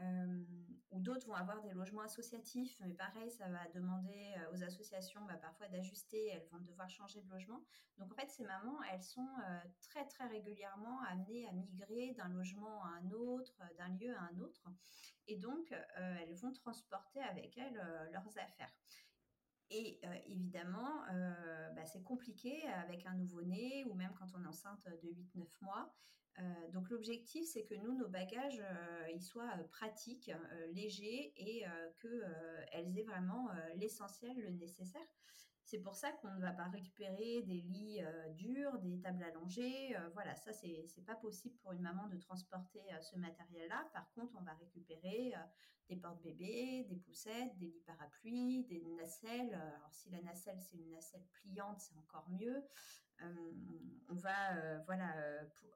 Euh, 0.00 0.44
ou 0.90 1.00
d'autres 1.00 1.26
vont 1.26 1.34
avoir 1.34 1.60
des 1.62 1.72
logements 1.72 2.02
associatifs, 2.02 2.78
mais 2.80 2.94
pareil, 2.94 3.30
ça 3.30 3.48
va 3.48 3.66
demander 3.74 4.34
aux 4.52 4.62
associations 4.62 5.20
bah, 5.26 5.36
parfois 5.36 5.68
d'ajuster, 5.68 6.28
elles 6.28 6.46
vont 6.50 6.60
devoir 6.60 6.88
changer 6.88 7.20
de 7.20 7.28
logement. 7.28 7.60
Donc 7.98 8.12
en 8.12 8.14
fait, 8.14 8.30
ces 8.30 8.44
mamans, 8.44 8.78
elles 8.92 9.02
sont 9.02 9.28
très 9.80 10.06
très 10.06 10.26
régulièrement 10.26 11.00
amenées 11.02 11.46
à 11.48 11.52
migrer 11.52 12.14
d'un 12.14 12.28
logement 12.28 12.84
à 12.84 12.88
un 13.00 13.10
autre, 13.10 13.60
d'un 13.76 13.88
lieu 13.88 14.14
à 14.16 14.22
un 14.22 14.38
autre, 14.38 14.64
et 15.26 15.36
donc 15.36 15.74
elles 15.96 16.34
vont 16.36 16.52
transporter 16.52 17.20
avec 17.22 17.58
elles 17.58 18.08
leurs 18.12 18.38
affaires. 18.38 18.72
Et 19.70 20.00
évidemment, 20.26 21.02
bah, 21.74 21.84
c'est 21.84 22.02
compliqué 22.02 22.66
avec 22.68 23.04
un 23.06 23.14
nouveau-né 23.14 23.84
ou 23.84 23.94
même 23.94 24.14
quand 24.18 24.32
on 24.34 24.42
est 24.44 24.48
enceinte 24.48 24.86
de 25.02 25.08
8-9 25.08 25.46
mois. 25.62 25.94
Euh, 26.38 26.42
donc 26.72 26.90
l'objectif, 26.90 27.46
c'est 27.46 27.64
que 27.64 27.74
nous, 27.74 27.96
nos 27.96 28.08
bagages, 28.08 28.62
ils 29.14 29.22
soient 29.22 29.50
pratiques, 29.70 30.30
légers 30.72 31.32
et 31.36 31.64
qu'elles 32.00 32.98
aient 32.98 33.04
vraiment 33.04 33.48
l'essentiel, 33.76 34.36
le 34.36 34.50
nécessaire. 34.50 35.06
C'est 35.66 35.80
pour 35.80 35.96
ça 35.96 36.12
qu'on 36.12 36.30
ne 36.30 36.40
va 36.40 36.52
pas 36.52 36.68
récupérer 36.68 37.42
des 37.42 37.60
lits 37.60 38.00
euh, 38.00 38.28
durs, 38.34 38.78
des 38.78 39.00
tables 39.00 39.24
allongées. 39.24 39.96
Euh, 39.96 40.08
voilà, 40.14 40.36
ça, 40.36 40.52
c'est 40.52 41.04
pas 41.04 41.16
possible 41.16 41.56
pour 41.56 41.72
une 41.72 41.80
maman 41.80 42.06
de 42.06 42.16
transporter 42.18 42.80
euh, 42.92 43.00
ce 43.00 43.16
matériel-là. 43.16 43.90
Par 43.92 44.08
contre, 44.12 44.32
on 44.38 44.44
va 44.44 44.52
récupérer 44.52 45.34
des 45.88 45.96
portes-bébés, 45.96 46.84
des 46.84 46.94
poussettes, 46.94 47.58
des 47.58 47.66
lits 47.66 47.82
parapluies, 47.84 48.62
des 48.66 48.80
nacelles. 48.96 49.54
Alors, 49.54 49.90
si 49.90 50.08
la 50.10 50.22
nacelle, 50.22 50.60
c'est 50.60 50.76
une 50.76 50.90
nacelle 50.92 51.24
pliante, 51.32 51.80
c'est 51.80 51.96
encore 51.96 52.30
mieux. 52.30 52.62
On 54.08 54.14
va, 54.14 54.78
voilà, 54.84 55.14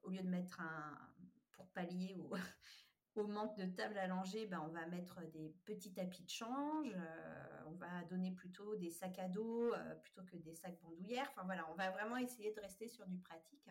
au 0.03 0.11
lieu 0.11 0.23
de 0.23 0.29
mettre 0.29 0.61
un, 0.61 0.99
pour 1.53 1.69
pallier 1.69 2.17
au, 3.15 3.27
manque 3.29 3.57
de 3.59 3.67
table 3.67 3.99
allongée, 3.99 4.47
ben, 4.47 4.61
on 4.61 4.73
va 4.73 4.87
mettre 4.87 5.21
des 5.33 5.55
petits 5.67 5.93
tapis 5.93 6.25
de 6.25 6.31
change, 6.31 6.91
euh, 6.95 7.65
on 7.67 7.73
va 7.73 8.03
donner 8.05 8.33
plutôt 8.33 8.77
des 8.77 8.91
sacs 8.91 9.19
à 9.19 9.29
dos 9.29 9.75
euh, 9.75 9.95
plutôt 9.97 10.23
que 10.25 10.37
des 10.37 10.55
sacs 10.55 10.81
bandoulières. 10.81 11.29
Enfin 11.33 11.45
voilà, 11.45 11.71
on 11.71 11.75
va 11.75 11.91
vraiment 11.91 12.17
essayer 12.17 12.53
de 12.53 12.61
rester 12.61 12.89
sur 12.89 13.07
du 13.07 13.19
pratique 13.19 13.69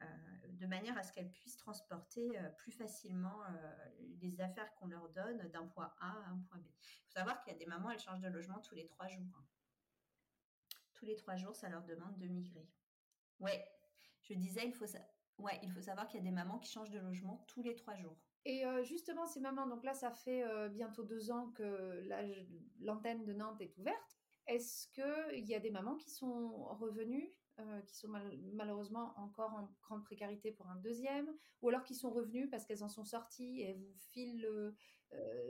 euh, 0.00 0.06
de 0.52 0.66
manière 0.66 0.96
à 0.96 1.02
ce 1.02 1.12
qu'elles 1.12 1.30
puissent 1.30 1.58
transporter 1.58 2.38
plus 2.56 2.72
facilement 2.72 3.40
les 4.20 4.40
affaires 4.40 4.72
qu'on 4.76 4.86
leur 4.86 5.08
donne 5.10 5.48
d'un 5.50 5.66
point 5.66 5.92
A 6.00 6.12
à 6.12 6.30
un 6.30 6.38
point 6.48 6.58
B. 6.58 6.66
Il 6.66 7.04
faut 7.06 7.12
savoir 7.18 7.40
qu'il 7.40 7.52
y 7.52 7.56
a 7.56 7.58
des 7.58 7.66
mamans, 7.66 7.90
elles 7.90 7.98
changent 7.98 8.20
de 8.20 8.28
logement 8.28 8.58
tous 8.60 8.74
les 8.74 8.86
trois 8.86 9.08
jours. 9.08 9.26
Hein. 9.36 9.44
Tous 10.94 11.04
les 11.04 11.16
trois 11.16 11.36
jours, 11.36 11.54
ça 11.54 11.68
leur 11.68 11.82
demande 11.82 12.16
de 12.18 12.26
migrer. 12.26 12.68
Ouais, 13.40 13.64
je 14.22 14.34
disais, 14.34 14.66
il 14.66 14.72
faut, 14.72 14.86
ouais, 15.38 15.58
il 15.62 15.70
faut 15.70 15.80
savoir 15.80 16.06
qu'il 16.08 16.18
y 16.18 16.22
a 16.22 16.24
des 16.24 16.34
mamans 16.34 16.58
qui 16.58 16.70
changent 16.70 16.90
de 16.90 16.98
logement 17.00 17.44
tous 17.48 17.62
les 17.62 17.74
trois 17.74 17.96
jours. 17.96 18.16
Et 18.44 18.64
justement, 18.82 19.26
ces 19.26 19.40
mamans, 19.40 19.66
donc 19.66 19.84
là, 19.84 19.94
ça 19.94 20.10
fait 20.10 20.44
bientôt 20.70 21.04
deux 21.04 21.30
ans 21.30 21.50
que 21.52 22.02
l'antenne 22.80 23.24
de 23.24 23.32
Nantes 23.32 23.60
est 23.60 23.76
ouverte. 23.78 24.18
Est-ce 24.46 24.88
qu'il 24.88 25.44
y 25.48 25.54
a 25.54 25.60
des 25.60 25.70
mamans 25.70 25.96
qui 25.96 26.10
sont 26.10 26.64
revenues, 26.74 27.32
qui 27.86 27.96
sont 27.96 28.08
malheureusement 28.54 29.14
encore 29.18 29.52
en 29.54 29.68
grande 29.82 30.04
précarité 30.04 30.52
pour 30.52 30.68
un 30.68 30.76
deuxième, 30.76 31.28
ou 31.60 31.68
alors 31.68 31.84
qui 31.84 31.94
sont 31.94 32.10
revenues 32.10 32.48
parce 32.48 32.64
qu'elles 32.64 32.82
en 32.82 32.88
sont 32.88 33.04
sorties 33.04 33.60
et 33.60 33.70
elles 33.70 33.80
vous 33.80 33.98
filent 34.12 34.48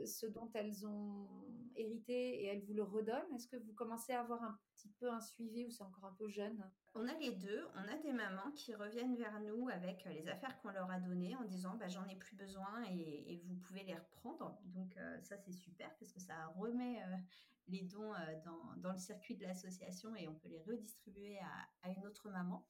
ce 0.05 0.25
dont 0.25 0.49
elles 0.53 0.85
ont 0.85 1.27
hérité 1.75 2.43
et 2.43 2.45
elles 2.45 2.63
vous 2.63 2.73
le 2.73 2.83
redonnent 2.83 3.33
Est-ce 3.35 3.47
que 3.47 3.57
vous 3.57 3.73
commencez 3.73 4.13
à 4.13 4.21
avoir 4.21 4.43
un 4.43 4.57
petit 4.75 4.89
peu 4.99 5.09
un 5.09 5.21
suivi 5.21 5.65
ou 5.65 5.71
c'est 5.71 5.83
encore 5.83 6.05
un 6.05 6.13
peu 6.13 6.27
jeune? 6.27 6.63
On 6.93 7.07
a 7.07 7.13
les 7.15 7.31
deux. 7.31 7.65
On 7.75 7.87
a 7.91 7.97
des 7.97 8.13
mamans 8.13 8.51
qui 8.55 8.73
reviennent 8.75 9.15
vers 9.15 9.39
nous 9.41 9.69
avec 9.69 10.05
euh, 10.05 10.13
les 10.13 10.27
affaires 10.27 10.59
qu'on 10.61 10.69
leur 10.69 10.89
a 10.91 10.99
données 10.99 11.35
en 11.35 11.43
disant 11.43 11.75
bah, 11.75 11.87
j'en 11.87 12.07
ai 12.07 12.15
plus 12.15 12.35
besoin 12.35 12.83
et, 12.89 13.41
vous 13.45 13.55
pouvez 13.55 13.83
les 13.83 13.95
reprendre. 13.95 14.59
Donc 14.65 14.95
euh, 14.97 15.21
ça 15.21 15.37
c'est 15.37 15.51
super 15.51 15.93
parce 15.97 16.11
que 16.11 16.19
ça 16.19 16.47
remet 16.57 17.01
euh, 17.01 17.15
les 17.67 17.81
dons 17.81 18.13
dans, 18.77 18.91
le 18.91 18.97
circuit 18.97 19.35
de 19.35 19.43
l'association 19.43 20.15
et 20.15 20.27
on 20.27 20.35
peut 20.35 20.49
les 20.49 20.61
redistribuer 20.61 21.39
à, 21.81 21.89
une 21.89 22.05
autre 22.05 22.29
maman. 22.29 22.65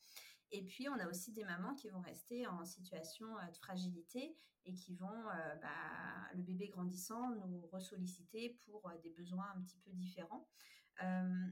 Et 0.52 0.64
puis 0.64 0.88
on 0.88 1.00
a 1.00 1.08
aussi 1.08 1.32
des 1.34 1.44
mamans 1.44 1.74
qui 1.74 1.90
vont 1.90 2.02
rester 2.02 2.46
en 2.46 2.64
situation 2.64 3.28
de 3.52 3.58
fragilité 3.58 4.36
et 4.66 4.74
qui 4.74 4.94
vont, 4.96 5.24
bah, 5.62 6.30
le 6.36 6.44
bébé 6.44 6.68
grandissant, 6.68 7.32
nous 7.32 7.68
ressolliciter 7.68 8.58
pour 8.66 8.90
des 9.02 9.10
besoins 9.10 9.52
un 9.56 9.62
petit 9.62 9.80
peu 9.80 9.92
différents. 9.92 10.48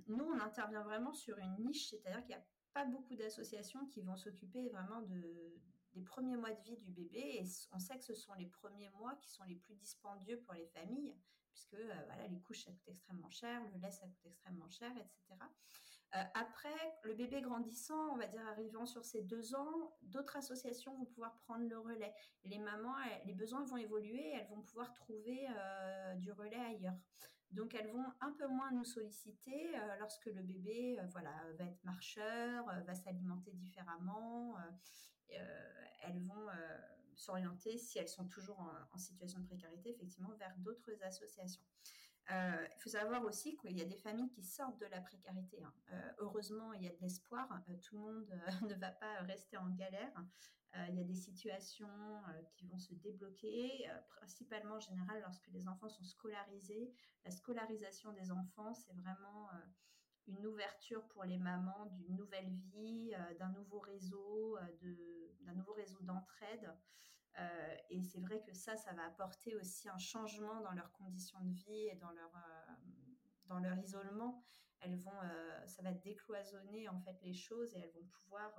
nous, 0.08 0.24
on 0.24 0.40
intervient 0.40 0.84
vraiment 0.84 1.14
sur 1.14 1.38
une 1.40 1.56
niche, 1.60 1.90
c'est-à-dire 1.90 2.22
qu'il 2.22 2.36
y 2.36 2.40
a 2.40 2.46
pas 2.74 2.86
beaucoup 2.86 3.16
d'associations 3.16 3.86
qui 3.88 4.02
vont 4.02 4.16
s'occuper 4.16 4.70
vraiment 4.70 5.02
de, 5.02 5.60
des 5.94 6.02
premiers 6.02 6.38
mois 6.38 6.52
de 6.52 6.62
vie 6.62 6.78
du 6.78 6.92
bébé. 6.92 7.40
Et 7.40 7.46
on 7.74 7.80
sait 7.80 7.98
que 7.98 8.04
ce 8.04 8.14
sont 8.14 8.34
les 8.34 8.48
premiers 8.48 8.90
mois 8.92 9.16
qui 9.16 9.30
sont 9.30 9.44
les 9.44 9.56
plus 9.56 9.76
dispendieux 9.76 10.40
pour 10.42 10.54
les 10.54 10.68
familles, 10.68 11.16
puisque 11.52 11.74
euh, 11.74 12.04
voilà, 12.08 12.28
les 12.28 12.40
couches, 12.42 12.64
ça 12.64 12.72
coûte 12.72 12.88
extrêmement 12.88 13.30
cher, 13.30 13.62
le 13.74 13.80
lait, 13.80 13.92
ça 13.92 14.06
coûte 14.08 14.26
extrêmement 14.26 14.70
cher, 14.70 14.92
etc. 14.92 15.40
après, 16.34 16.98
le 17.04 17.14
bébé 17.14 17.40
grandissant, 17.40 18.14
on 18.14 18.18
va 18.18 18.28
dire 18.28 18.46
arrivant 18.48 18.86
sur 18.86 19.06
ses 19.06 19.22
deux 19.22 19.56
ans, 19.56 19.96
d'autres 20.02 20.36
associations 20.36 20.94
vont 20.98 21.06
pouvoir 21.06 21.38
prendre 21.46 21.66
le 21.70 21.80
relais. 21.80 22.14
Les 22.44 22.60
mamans, 22.60 22.96
les 23.26 23.34
besoins 23.34 23.64
vont 23.64 23.78
évoluer, 23.78 24.34
elles 24.34 24.50
vont 24.50 24.62
pouvoir 24.62 24.92
trouver 24.94 25.48
du 26.18 26.34
relais 26.34 26.60
ailleurs. 26.60 26.98
Donc 27.52 27.76
elles 27.76 27.90
vont 27.92 28.06
un 28.20 28.34
peu 28.34 28.46
moins 28.48 28.72
nous 28.74 28.84
solliciter 28.84 29.72
lorsque 30.00 30.26
le 30.26 30.42
bébé 30.42 31.00
voilà, 31.12 31.32
va 31.58 31.64
être 31.64 31.84
marcheur, 31.86 32.66
va 32.66 32.94
s'alimenter 32.94 33.52
différemment. 33.54 34.58
elles 35.30 36.22
vont 36.24 36.48
s'orienter, 37.22 37.78
si 37.78 38.00
elles 38.00 38.10
sont 38.10 38.28
toujours 38.28 38.60
en, 38.60 38.98
situation 38.98 39.40
de 39.40 39.46
précarité, 39.46 39.92
effectivement, 39.92 40.32
vers 40.40 40.56
d'autres 40.58 40.92
associations. 41.04 41.64
Euh, 42.32 42.68
il 42.76 42.82
faut 42.82 42.90
savoir 42.90 43.24
aussi 43.24 43.58
qu'il 43.58 43.78
y 43.78 43.82
a 43.82 43.86
des 43.86 43.98
familles 43.98 44.30
qui 44.30 44.44
sortent 44.44 44.80
de 44.80 44.86
la 44.86 45.02
précarité. 45.02 45.64
Hein. 45.64 45.74
Euh, 45.92 46.12
heureusement, 46.20 46.74
il 46.74 46.84
y 46.84 46.88
a 46.88 46.92
de 46.92 47.00
l'espoir. 47.02 47.48
Euh, 47.70 47.76
tout 47.82 47.96
le 47.96 48.02
monde 48.02 48.42
ne 48.70 48.76
va 48.76 48.92
pas 48.92 49.22
rester 49.22 49.58
en 49.58 49.70
galère. 49.70 50.14
il 50.90 50.96
y 50.96 51.02
a 51.02 51.04
des 51.04 51.16
situations 51.16 52.24
qui 52.54 52.66
vont 52.68 52.80
se 52.80 52.94
débloquer, 52.94 53.90
principalement 54.08 54.76
en 54.76 54.80
général 54.80 55.20
lorsque 55.22 55.48
les 55.48 55.68
enfants 55.68 55.90
sont 55.90 56.06
scolarisés. 56.06 56.94
La 57.26 57.32
scolarisation 57.32 58.14
des 58.14 58.32
enfants, 58.32 58.74
c'est 58.74 58.94
vraiment 58.94 59.50
une 60.28 60.46
ouverture 60.48 61.06
pour 61.10 61.26
les 61.26 61.38
mamans 61.38 61.88
d'une 61.88 62.16
nouvelle 62.16 62.50
vie, 62.72 63.12
d'un 63.38 63.50
nouveau 63.50 63.80
réseau, 63.80 64.58
d'un 65.42 65.54
nouveau 65.56 65.74
réseau 65.74 66.00
d'entraide. 66.04 66.74
Euh, 67.40 67.76
et 67.90 68.02
c'est 68.02 68.20
vrai 68.20 68.42
que 68.42 68.54
ça, 68.54 68.76
ça 68.76 68.94
va 68.94 69.06
apporter 69.06 69.56
aussi 69.56 69.88
un 69.90 69.98
changement 69.98 70.62
dans 70.62 70.72
leurs 70.72 70.92
conditions 70.92 71.40
de 71.42 71.54
vie 71.54 71.88
et 71.88 71.96
dans 71.96 72.12
leur, 72.12 72.36
euh, 72.36 72.74
dans 73.46 73.60
leur 73.60 73.78
isolement. 73.78 74.44
Elles 74.82 75.00
vont, 75.00 75.22
euh, 75.24 75.68
ça 75.68 75.82
va 75.82 75.92
décloisonner 75.92 76.90
en 76.90 77.00
fait 77.00 77.22
les 77.22 77.34
choses 77.34 77.74
et 77.76 77.80
elles 77.80 77.92
vont 77.92 78.08
pouvoir 78.08 78.52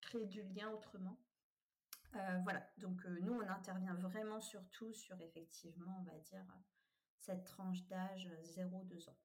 créer 0.00 0.26
du 0.26 0.42
lien 0.42 0.70
autrement. 0.70 1.18
voilà, 2.44 2.66
donc 2.78 3.04
nous, 3.04 3.34
on 3.34 3.48
intervient 3.48 3.94
vraiment 3.94 4.40
surtout 4.40 4.92
sur 4.92 5.20
effectivement, 5.20 5.98
on 6.00 6.04
va 6.04 6.18
dire, 6.18 6.46
cette 7.18 7.44
tranche 7.44 7.84
d'âge 7.86 8.28
0-2 8.42 9.10
ans. 9.10 9.16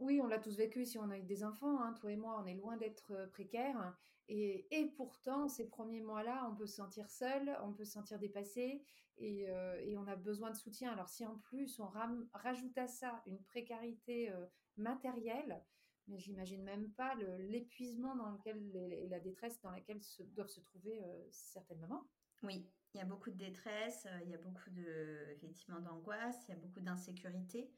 Oui, 0.00 0.20
on 0.22 0.26
l'a 0.26 0.38
tous 0.38 0.56
vécu 0.56 0.84
si 0.86 0.98
on 0.98 1.10
a 1.10 1.18
eu 1.18 1.22
des 1.22 1.44
enfants. 1.44 1.80
Hein. 1.80 1.92
Toi 2.00 2.12
et 2.12 2.16
moi, 2.16 2.40
on 2.42 2.46
est 2.46 2.54
loin 2.54 2.76
d'être 2.76 3.28
précaires. 3.32 3.96
Et, 4.28 4.92
pourtant, 4.96 5.48
ces 5.48 5.68
premiers 5.68 6.00
mois-là, 6.00 6.48
on 6.50 6.54
peut 6.54 6.66
se 6.66 6.76
sentir 6.76 7.10
seul, 7.10 7.56
on 7.64 7.72
peut 7.72 7.84
se 7.84 7.92
sentir 7.92 8.18
dépassé 8.18 8.82
et, 9.18 9.40
et, 9.42 9.96
on 9.98 10.06
a 10.06 10.14
besoin 10.14 10.50
de 10.50 10.56
soutien. 10.56 10.92
Alors 10.92 11.08
si 11.08 11.26
en 11.26 11.36
plus 11.36 11.80
on 11.80 11.90
rajoute 12.32 12.78
à 12.78 12.86
ça 12.86 13.20
une 13.26 13.42
précarité 13.42 14.32
matérielle, 14.76 15.60
mais 16.06 16.20
j'imagine 16.20 16.62
même 16.62 16.92
pas 16.92 17.16
l'épuisement 17.38 18.14
dans 18.14 18.30
lequel 18.30 18.70
et 18.76 19.08
la 19.08 19.18
détresse 19.18 19.60
dans 19.62 19.72
laquelle 19.72 20.00
doivent 20.34 20.48
se 20.48 20.60
trouver 20.60 21.02
certaines 21.32 21.80
mamans. 21.80 22.06
Oui, 22.44 22.64
il 22.94 22.98
y 22.98 23.00
a 23.00 23.04
beaucoup 23.04 23.30
de 23.30 23.36
détresse, 23.36 24.06
il 24.22 24.30
y 24.30 24.34
a 24.34 24.38
beaucoup 24.38 24.70
de 24.70 25.26
effectivement 25.32 25.80
d'angoisse, 25.80 26.38
il 26.48 26.52
y 26.52 26.54
a 26.54 26.60
beaucoup 26.60 26.80
d'insécurité. 26.80 27.70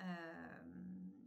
Euh, 0.00 0.62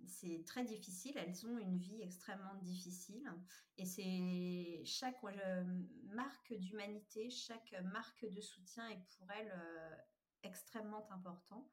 c'est 0.08 0.44
très 0.46 0.64
difficile. 0.64 1.18
Elles 1.18 1.46
ont 1.46 1.58
une 1.58 1.78
vie 1.78 2.02
extrêmement 2.02 2.56
difficile. 2.56 3.32
Et 3.78 3.86
c'est 3.86 4.84
chaque 4.86 5.24
euh, 5.24 5.64
marque 6.10 6.54
d'humanité, 6.54 7.30
chaque 7.30 7.76
marque 7.84 8.26
de 8.26 8.42
soutien 8.42 8.88
est 8.90 9.04
pour 9.18 9.30
elles 9.32 9.54
euh, 9.54 9.96
extrêmement 10.44 11.12
important. 11.12 11.70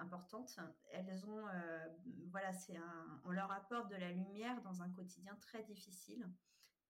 importante. 0.00 0.58
Elles 0.92 1.24
ont, 1.26 1.44
voilà, 2.30 2.52
c'est 2.52 2.78
on 3.24 3.32
leur 3.32 3.50
apporte 3.50 3.90
de 3.90 3.96
la 3.96 4.12
lumière 4.12 4.62
dans 4.62 4.80
un 4.80 4.90
quotidien 4.90 5.36
très 5.40 5.62
difficile. 5.64 6.24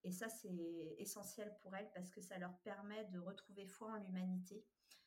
Et 0.03 0.11
ça, 0.11 0.29
c'est 0.29 0.95
essentiel 0.97 1.55
pour 1.61 1.75
elles 1.75 1.91
parce 1.93 2.11
que 2.11 2.21
ça 2.21 2.37
leur 2.37 2.57
permet 2.59 3.05
de 3.05 3.19
retrouver 3.19 3.67
foi 3.67 3.91
en 3.91 3.95
l'humanité 3.97 4.55
euh, 4.55 5.00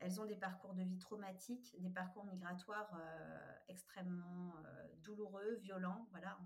elles 0.00 0.20
ont 0.20 0.26
des 0.26 0.36
parcours 0.36 0.74
de 0.74 0.82
vie 0.82 0.98
traumatiques, 0.98 1.74
des 1.80 1.88
parcours 1.88 2.24
migratoires 2.26 2.90
euh, 2.94 3.54
extrêmement 3.68 4.54
euh, 4.56 4.86
douloureux, 5.02 5.54
violents. 5.62 6.06
Voilà, 6.10 6.38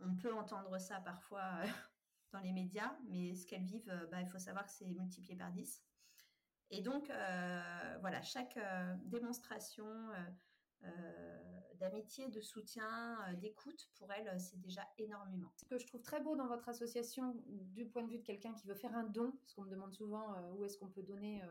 on, 0.00 0.14
peut 0.16 0.34
entendre 0.34 0.78
ça 0.78 1.00
parfois 1.00 1.62
dans 2.32 2.40
les 2.40 2.52
médias, 2.52 2.94
mais 3.08 3.34
ce 3.34 3.46
qu'elles 3.46 3.64
vivent, 3.64 4.08
bah, 4.10 4.20
il 4.20 4.28
faut 4.28 4.38
savoir 4.38 4.66
que 4.66 4.72
c'est 4.72 4.86
multiplié 4.86 5.36
par 5.36 5.50
10. 5.50 5.82
Et 6.70 6.80
donc, 6.80 7.06
voilà, 8.00 8.22
chaque 8.22 8.58
démonstration 9.04 9.86
d'amitié, 11.82 12.28
de 12.28 12.40
soutien, 12.40 13.18
euh, 13.28 13.34
d'écoute, 13.34 13.90
pour 13.96 14.12
elle, 14.12 14.40
c'est 14.40 14.60
déjà 14.60 14.82
énormément. 14.98 15.52
Ce 15.56 15.64
que 15.64 15.78
je 15.78 15.86
trouve 15.86 16.00
très 16.00 16.20
beau 16.20 16.36
dans 16.36 16.46
votre 16.46 16.68
association, 16.68 17.34
du 17.46 17.86
point 17.86 18.04
de 18.04 18.10
vue 18.10 18.18
de 18.18 18.22
quelqu'un 18.22 18.54
qui 18.54 18.66
veut 18.68 18.74
faire 18.74 18.94
un 18.94 19.02
don, 19.04 19.32
parce 19.32 19.54
qu'on 19.54 19.62
me 19.62 19.70
demande 19.70 19.92
souvent 19.92 20.32
euh, 20.34 20.52
où 20.52 20.64
est-ce 20.64 20.78
qu'on 20.78 20.88
peut 20.88 21.02
donner, 21.02 21.42
euh, 21.42 21.46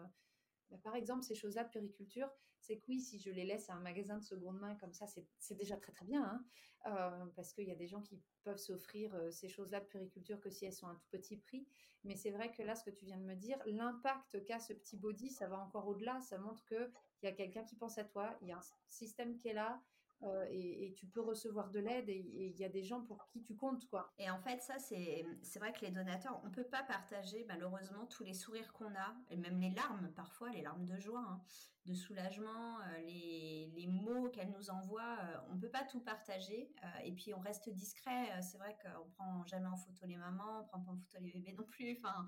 bah, 0.72 0.78
par 0.84 0.96
exemple, 0.96 1.24
ces 1.24 1.36
choses-là 1.36 1.66
de 1.66 1.70
périculture, 1.70 2.30
c'est 2.60 2.78
que 2.78 2.86
oui, 2.88 3.00
si 3.00 3.20
je 3.20 3.30
les 3.30 3.44
laisse 3.44 3.70
à 3.70 3.74
un 3.74 3.80
magasin 3.80 4.18
de 4.18 4.24
seconde 4.24 4.60
main 4.60 4.76
comme 4.76 4.94
ça, 4.94 5.06
c'est 5.08 5.56
déjà 5.56 5.78
très 5.78 5.92
très 5.92 6.06
bien, 6.06 6.44
hein, 6.86 7.32
parce 7.36 7.54
qu'il 7.54 7.68
y 7.68 7.72
a 7.72 7.76
des 7.76 7.88
gens 7.88 8.02
qui 8.02 8.22
peuvent 8.44 8.58
s'offrir 8.58 9.16
ces 9.32 9.50
choses-là 9.50 9.80
de 9.80 9.86
périculture 9.86 10.40
que 10.40 10.50
si 10.50 10.66
elles 10.66 10.74
sont 10.74 10.88
à 10.88 10.92
un 10.92 10.96
tout 10.96 11.08
petit 11.10 11.38
prix. 11.38 11.68
Mais 12.04 12.16
c'est 12.16 12.32
vrai 12.32 12.52
que 12.52 12.64
là, 12.64 12.76
ce 12.76 12.84
que 12.84 12.90
tu 12.92 13.06
viens 13.06 13.18
de 13.18 13.24
me 13.24 13.36
dire, 13.36 13.60
l'impact 13.66 14.44
qu'a 14.46 14.60
ce 14.60 14.74
petit 14.74 14.96
body, 14.96 15.30
ça 15.30 15.48
va 15.48 15.60
encore 15.60 15.88
au-delà. 15.88 16.20
Ça 16.22 16.38
montre 16.38 16.64
qu'il 16.66 16.92
y 17.24 17.28
a 17.28 17.32
quelqu'un 17.32 17.64
qui 17.64 17.76
pense 17.76 17.98
à 17.98 18.04
toi, 18.04 18.38
il 18.42 18.48
y 18.48 18.52
a 18.52 18.58
un 18.58 18.64
système 18.90 19.36
qui 19.36 19.48
est 19.50 19.54
là, 19.54 19.82
euh, 20.24 20.46
et, 20.50 20.94
tu 20.96 21.08
peux 21.08 21.22
recevoir 21.22 21.72
de 21.72 21.80
l'aide 21.80 22.10
et 22.10 22.24
il 22.30 22.60
y 22.60 22.64
a 22.64 22.70
des 22.70 22.84
gens 22.84 23.02
pour 23.02 23.26
qui 23.28 23.42
tu 23.42 23.56
comptes 23.56 23.88
quoi. 23.90 24.14
Et 24.20 24.30
en 24.30 24.40
fait 24.40 24.62
ça 24.62 24.78
c'est 24.78 25.26
c'est 25.42 25.60
vrai 25.60 25.72
que 25.74 25.82
les 25.82 25.92
donateurs 25.92 26.40
on 26.46 26.50
peut 26.50 26.64
pas 26.64 26.84
partager 26.84 27.46
malheureusement 27.48 28.06
tous 28.06 28.24
les 28.24 28.34
sourires 28.34 28.72
qu'on 28.74 28.94
a 28.96 29.16
et 29.30 29.38
même 29.38 29.60
les 29.60 29.72
larmes 29.72 30.12
parfois 30.16 30.50
les 30.50 30.62
larmes 30.62 30.86
de 30.86 31.00
joie 31.00 31.26
hein, 31.28 31.42
de 31.86 31.94
soulagement 31.94 32.80
euh, 32.80 32.98
les, 33.06 33.72
les 33.76 33.88
mots 33.88 34.30
qu'elle 34.30 34.52
nous 34.52 34.70
envoie 34.70 35.18
euh, 35.24 35.38
on 35.50 35.58
peut 35.58 35.70
pas 35.70 35.84
tout 35.84 36.02
partager 36.02 36.72
et 37.04 37.12
puis 37.14 37.34
on 37.34 37.40
reste 37.40 37.70
discret 37.70 38.42
c'est 38.42 38.58
vrai 38.58 38.78
qu'on 38.82 39.10
prend 39.10 39.46
jamais 39.46 39.68
en 39.68 39.78
photo 39.78 40.06
les 40.06 40.18
mamans 40.18 40.62
on 40.62 40.64
prend 40.66 40.80
pas 40.80 40.92
en 40.92 40.98
photo 40.98 41.18
les 41.20 41.32
bébés 41.32 41.54
non 41.54 41.66
plus 41.66 41.98
enfin 41.98 42.26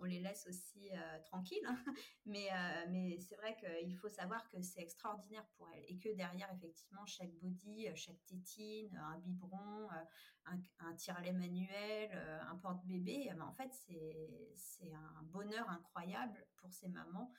on, 0.00 0.04
les 0.04 0.18
laisse 0.18 0.46
aussi 0.48 0.90
tranquilles 1.24 1.64
hein. 1.66 1.78
mais 2.26 2.48
mais 2.90 3.18
c'est 3.20 3.36
vrai 3.36 3.56
qu'il 3.56 3.96
faut 3.96 4.08
savoir 4.08 4.48
que 4.48 4.60
c'est 4.62 4.80
extraordinaire 4.80 5.46
pour 5.56 5.68
elles 5.70 5.84
et 5.88 5.98
que 5.98 6.08
derrière 6.14 6.50
effectivement 6.52 7.06
chaque 7.06 7.32
body, 7.42 7.88
euh, 7.88 7.92
chaque 7.94 8.22
tétine, 8.26 8.96
un 8.96 9.18
biberon, 9.18 9.88
euh, 9.90 10.04
un, 10.46 10.58
un 10.80 11.32
manuel, 11.32 12.10
euh, 12.14 12.40
un 12.48 12.56
porte-bébé. 12.56 13.28
Eh 13.30 13.34
ben, 13.34 13.44
en 13.44 13.52
fait, 13.52 13.70
c'est 13.72 14.92
un 14.92 15.22
bonheur 15.24 15.68
incroyable 15.68 16.46
pour 16.56 16.72
ces 16.72 16.88
mamans 16.88 17.32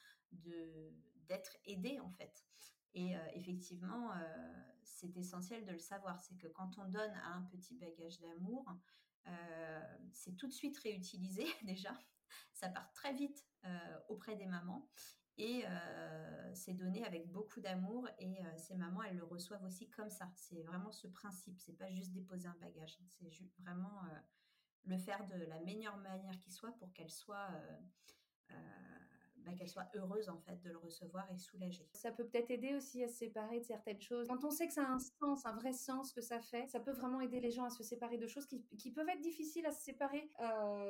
d'être 1.32 1.58
aidées 1.66 2.00
en 2.00 2.12
fait. 2.12 2.46
Et 2.94 3.14
effectivement, 3.36 4.12
c'est 4.84 5.16
essentiel 5.16 5.64
de 5.64 5.72
le 5.72 5.80
savoir. 5.80 6.20
C'est 6.20 6.36
que 6.36 6.48
quand 6.48 6.78
on 6.78 6.86
donne 6.90 7.14
un 7.24 7.42
petit 7.44 7.74
bagage 7.78 8.20
d'amour, 8.20 8.66
c'est 10.12 10.36
tout 10.36 10.48
de 10.48 10.52
suite 10.52 10.78
réutilisé 10.80 11.46
déjà. 11.64 11.98
Ça 12.52 12.68
part 12.68 12.92
très 12.92 13.14
vite 13.14 13.48
auprès 14.10 14.36
des 14.36 14.46
mamans 14.46 14.90
et 15.38 15.64
euh, 15.66 16.52
c'est 16.54 16.74
donné 16.74 17.04
avec 17.06 17.32
beaucoup 17.32 17.62
d'amour 17.62 18.08
et 18.20 18.46
euh, 18.46 18.58
ces 18.58 18.76
mamans, 18.76 19.02
elles 19.04 19.16
le 19.16 19.24
reçoivent 19.24 19.64
aussi 19.64 19.90
comme 19.90 20.10
ça. 20.10 20.32
C'est 20.36 20.62
vraiment 20.62 20.92
ce 20.92 21.08
principe. 21.08 21.60
C'est 21.60 21.78
pas 21.78 21.90
juste 21.90 22.12
déposer 22.12 22.48
un 22.48 22.58
bagage. 22.62 22.98
C'est 23.08 23.32
vraiment 23.60 24.04
euh, 24.06 24.20
le 24.84 24.98
faire 24.98 25.26
de 25.26 25.38
la 25.46 25.60
meilleure 25.62 25.98
manière 25.98 26.38
qui 26.38 26.52
soit 26.52 26.74
pour 26.78 26.94
qu'elle 26.94 27.10
soit 27.10 27.50
bah, 29.46 29.54
qu'elle 29.54 29.70
soit 29.70 29.88
heureuse 29.96 30.30
en 30.30 30.38
fait 30.38 30.62
de 30.62 30.70
le 30.70 30.78
recevoir 30.78 31.30
et 31.32 31.38
soulagée. 31.38 31.88
Ça 31.94 32.12
peut 32.12 32.26
peut-être 32.26 32.52
aider 32.52 32.74
aussi 32.76 33.04
à 33.04 33.08
se 33.08 33.16
séparer 33.16 33.60
de 33.60 33.66
certaines 33.66 34.02
choses. 34.02 34.28
Quand 34.28 34.44
on 34.44 34.52
sait 34.52 34.68
que 34.68 34.74
ça 34.74 34.84
a 34.84 34.92
un 34.92 35.00
sens, 35.00 35.46
un 35.46 35.54
vrai 35.54 35.74
sens 35.74 36.14
que 36.14 36.22
ça 36.22 36.40
fait, 36.40 36.68
ça 36.68 36.80
peut 36.80 36.92
vraiment 36.92 37.22
aider 37.22 37.40
les 37.40 37.52
gens 37.52 37.66
à 37.66 37.70
se 37.70 37.84
séparer 37.84 38.18
de 38.18 38.28
choses 38.28 38.46
qui, 38.46 38.92
peuvent 38.92 39.10
être 39.10 39.22
difficiles 39.22 39.66
à 39.66 39.72
se 39.72 39.84
séparer. 39.84 40.30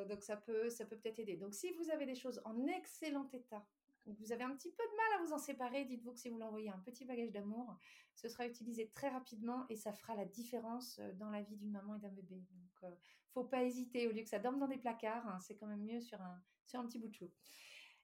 donc 0.09 0.23
ça 0.23 0.37
peut 0.37 0.69
ça 0.69 0.85
peut 0.85 0.97
peut-être 0.97 1.19
aider. 1.19 1.37
Donc 1.37 1.53
si 1.53 1.71
vous 1.73 1.89
avez 1.89 2.05
des 2.05 2.15
choses 2.15 2.41
en 2.45 2.65
excellent 2.67 3.29
état 3.33 3.63
vous 4.05 4.31
avez 4.31 4.43
un 4.43 4.51
petit 4.55 4.71
peu 4.71 4.83
de 4.83 4.95
mal 4.97 5.19
à 5.19 5.23
vous 5.23 5.33
en 5.33 5.37
séparer, 5.37 5.85
dites-vous 5.85 6.13
que 6.13 6.19
si 6.19 6.29
vous 6.29 6.37
l'envoyez 6.37 6.69
un 6.69 6.79
petit 6.79 7.05
bagage 7.05 7.31
d'amour, 7.31 7.77
ce 8.15 8.27
sera 8.29 8.47
utilisé 8.47 8.89
très 8.93 9.09
rapidement 9.09 9.65
et 9.69 9.75
ça 9.75 9.93
fera 9.93 10.15
la 10.15 10.25
différence 10.25 10.99
euh, 10.99 11.13
dans 11.13 11.29
la 11.29 11.41
vie 11.41 11.55
d'une 11.55 11.71
maman 11.71 11.95
et 11.95 11.99
d'un 11.99 12.09
bébé. 12.09 12.43
Donc, 12.51 12.83
euh, 12.83 12.95
faut 13.31 13.43
pas 13.43 13.63
hésiter. 13.63 14.07
Au 14.07 14.11
lieu 14.11 14.23
que 14.23 14.29
ça 14.29 14.39
dorme 14.39 14.59
dans 14.59 14.67
des 14.67 14.77
placards, 14.77 15.27
hein, 15.27 15.39
c'est 15.39 15.55
quand 15.55 15.67
même 15.67 15.83
mieux 15.83 16.01
sur 16.01 16.19
un, 16.21 16.41
sur 16.65 16.79
un 16.79 16.85
petit 16.85 16.99
bout 16.99 17.07
de 17.07 17.13
chou. 17.13 17.31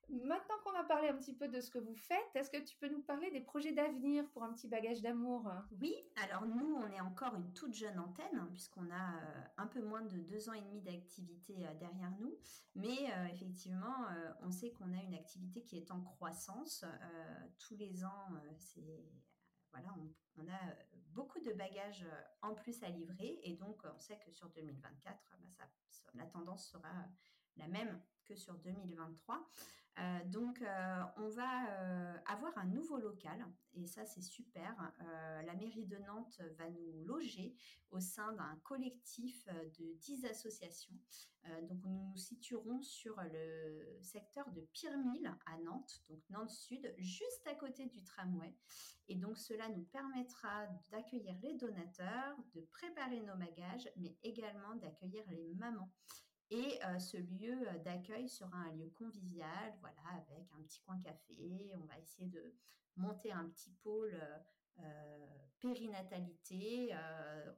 Maintenant 0.10 0.56
qu'on 0.64 0.74
a 0.74 0.86
parlé 0.86 1.10
un 1.10 1.18
petit 1.18 1.34
peu 1.34 1.50
de 1.50 1.60
ce 1.60 1.70
que 1.70 1.80
vous 1.80 1.96
faites, 1.96 2.36
est-ce 2.36 2.50
que 2.50 2.64
tu 2.64 2.78
peux 2.78 2.88
nous 2.88 3.02
parler 3.02 3.30
des 3.32 3.42
projets 3.42 3.74
d'avenir 3.74 4.26
pour 4.30 4.44
un 4.44 4.54
petit 4.54 4.70
bagage 4.70 5.02
d'amour? 5.02 5.52
Oui, 5.82 5.94
alors 6.16 6.46
nous, 6.46 6.76
on 6.76 6.88
est 6.90 7.02
encore 7.02 7.36
une 7.36 7.52
toute 7.52 7.74
jeune 7.74 8.00
antenne, 8.00 8.38
hein, 8.38 8.50
puisqu'on 8.54 8.90
a 8.90 9.18
euh, 9.18 9.44
un 9.58 9.68
peu 9.68 9.82
moins 9.82 10.04
de 10.04 10.18
deux 10.20 10.50
ans 10.50 10.54
et 10.54 10.62
demi 10.62 10.82
d'activité 10.82 11.68
euh, 11.68 11.74
derrière 11.74 12.12
nous. 12.20 12.38
Mais 12.76 13.12
euh, 13.12 13.26
effectivement, 13.34 14.08
on 14.42 14.52
sait 14.52 14.72
qu'on 14.72 14.94
a 14.94 15.04
une 15.04 15.14
activité 15.14 15.62
qui 15.62 15.78
est 15.78 15.92
en 15.92 16.00
croissance. 16.02 16.86
tous 17.60 17.76
les 17.76 18.06
ans, 18.06 18.30
voilà, 19.72 19.94
on, 20.38 20.48
a 20.48 20.60
beaucoup 21.10 21.40
de 21.40 21.52
bagages 21.52 22.06
en 22.42 22.54
plus 22.54 22.82
à 22.84 22.90
livrer 22.90 23.40
et 23.44 23.56
donc 23.56 23.82
on 23.84 24.00
sait 24.00 24.18
que 24.20 24.32
sur 24.32 24.50
2024, 24.50 25.38
bah, 25.58 25.66
la 26.14 26.26
tendance 26.26 26.70
sera 26.70 26.90
la 27.58 27.68
même 27.68 28.00
que 28.26 28.36
sur 28.36 28.54
2023. 28.60 29.50
Euh, 30.00 30.24
donc, 30.26 30.62
euh, 30.62 31.02
on 31.18 31.28
va 31.30 31.70
euh, 31.70 32.18
avoir 32.28 32.56
un 32.58 32.66
nouveau 32.66 32.98
local 32.98 33.46
et 33.74 33.88
ça, 33.88 34.06
c'est 34.06 34.22
super. 34.22 34.76
la 35.46 35.54
mairie 35.54 35.86
de 35.86 35.98
Nantes 35.98 36.42
va 36.58 36.70
nous 36.70 36.92
loger 37.06 37.56
au 37.92 38.00
sein 38.00 38.34
d'un 38.34 38.56
collectif 38.64 39.48
de 39.78 39.94
10 40.00 40.26
associations. 40.26 40.96
donc, 41.70 41.84
nous 41.86 42.10
nous 42.10 42.18
situerons 42.18 42.82
sur 42.82 43.22
le 43.22 44.00
secteur 44.02 44.50
de 44.52 44.62
Pirmille 44.74 45.32
à 45.46 45.58
Nantes, 45.60 46.02
donc 46.10 46.20
Nantes 46.32 46.50
Sud, 46.50 46.92
juste 46.98 47.46
à 47.46 47.54
côté 47.54 47.86
du 47.86 48.04
tramway. 48.04 48.56
Et 49.10 49.16
donc, 49.16 49.38
cela 49.38 49.70
nous 49.70 49.84
permettra 49.84 50.66
d'accueillir 50.90 51.38
les 51.44 51.54
donateurs, 51.56 52.36
de 52.56 52.62
préparer 52.62 53.22
nos 53.22 53.38
bagages, 53.38 53.90
mais 53.96 54.18
également 54.24 54.76
d'accueillir 54.76 55.24
les 55.30 55.54
mamans 55.54 55.92
et 56.50 56.80
ce 57.00 57.18
lieu 57.18 57.66
d'accueil 57.84 58.30
sera 58.30 58.58
un 58.58 58.72
lieu 58.74 58.90
convivial, 58.98 59.76
voilà, 59.82 60.02
avec 60.14 60.52
un 60.54 60.62
petit 60.64 60.82
coin 60.82 61.00
café. 61.00 61.72
On 61.76 61.86
va 61.86 62.00
essayer 62.00 62.28
de 62.28 62.56
monter 62.96 63.32
un 63.32 63.50
petit 63.50 63.72
pôle 63.84 64.18
périnatalité 65.60 66.96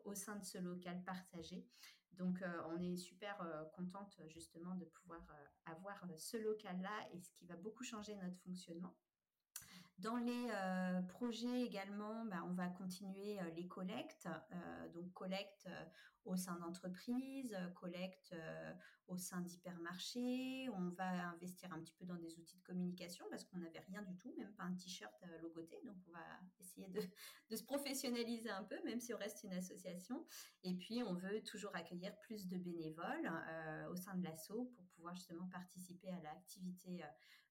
au 0.05 0.13
sein 0.13 0.37
de 0.37 0.43
ce 0.43 0.57
local 0.57 1.03
partagé. 1.03 1.65
Donc, 2.13 2.43
on 2.69 2.81
est 2.81 2.97
super 2.97 3.37
contente 3.73 4.19
justement 4.27 4.75
de 4.75 4.85
pouvoir 4.85 5.25
avoir 5.65 6.03
ce 6.17 6.37
local-là 6.37 7.09
et 7.13 7.19
ce 7.19 7.31
qui 7.31 7.45
va 7.45 7.55
beaucoup 7.55 7.83
changer 7.83 8.15
notre 8.15 8.39
fonctionnement. 8.39 8.95
Dans 9.99 10.15
les 10.15 10.47
projets 11.09 11.61
également, 11.61 12.23
bah, 12.25 12.45
on 12.47 12.53
va 12.53 12.69
continuer 12.69 13.37
les 13.55 13.67
collectes, 13.67 14.29
donc 14.93 15.11
collecte 15.13 15.67
au 16.23 16.37
sein 16.37 16.57
d'entreprises, 16.57 17.57
collecte 17.75 18.33
au 19.07 19.17
sein 19.17 19.41
d'hypermarchés. 19.41 20.69
On 20.69 20.89
va 20.91 21.27
investir 21.29 21.73
un 21.73 21.79
petit 21.79 21.93
peu 21.99 22.05
dans 22.05 22.15
des 22.15 22.37
outils 22.39 22.57
de 22.57 22.63
communication 22.63 23.25
parce 23.29 23.43
qu'on 23.43 23.57
n'avait 23.57 23.81
rien 23.81 24.01
du 24.03 24.15
tout, 24.15 24.33
même 24.37 24.53
pas 24.53 24.63
un 24.63 24.73
t-shirt 24.75 25.13
logoté. 25.41 25.81
Donc 25.83 25.97
on 26.07 26.11
va 26.11 26.25
essayer 26.59 26.87
de, 26.87 27.01
de, 27.49 27.55
se 27.57 27.63
professionnaliser 27.63 28.51
un 28.51 28.63
peu, 28.63 28.81
même 28.85 29.01
si 29.01 29.13
on 29.13 29.17
reste 29.17 29.43
une 29.43 29.53
association. 29.53 30.25
Et 30.63 30.75
puis 30.75 31.03
on 31.03 31.13
veut 31.13 31.43
toujours 31.43 31.75
accueillir 31.75 32.17
plus 32.19 32.47
de 32.47 32.57
bénévoles 32.57 33.29
au 33.91 33.97
sein 33.97 34.15
de 34.15 34.23
l'asso 34.23 34.53
pour 34.75 34.85
pouvoir 34.95 35.13
justement 35.15 35.47
participer 35.47 36.09
à 36.09 36.21
l'activité 36.21 37.03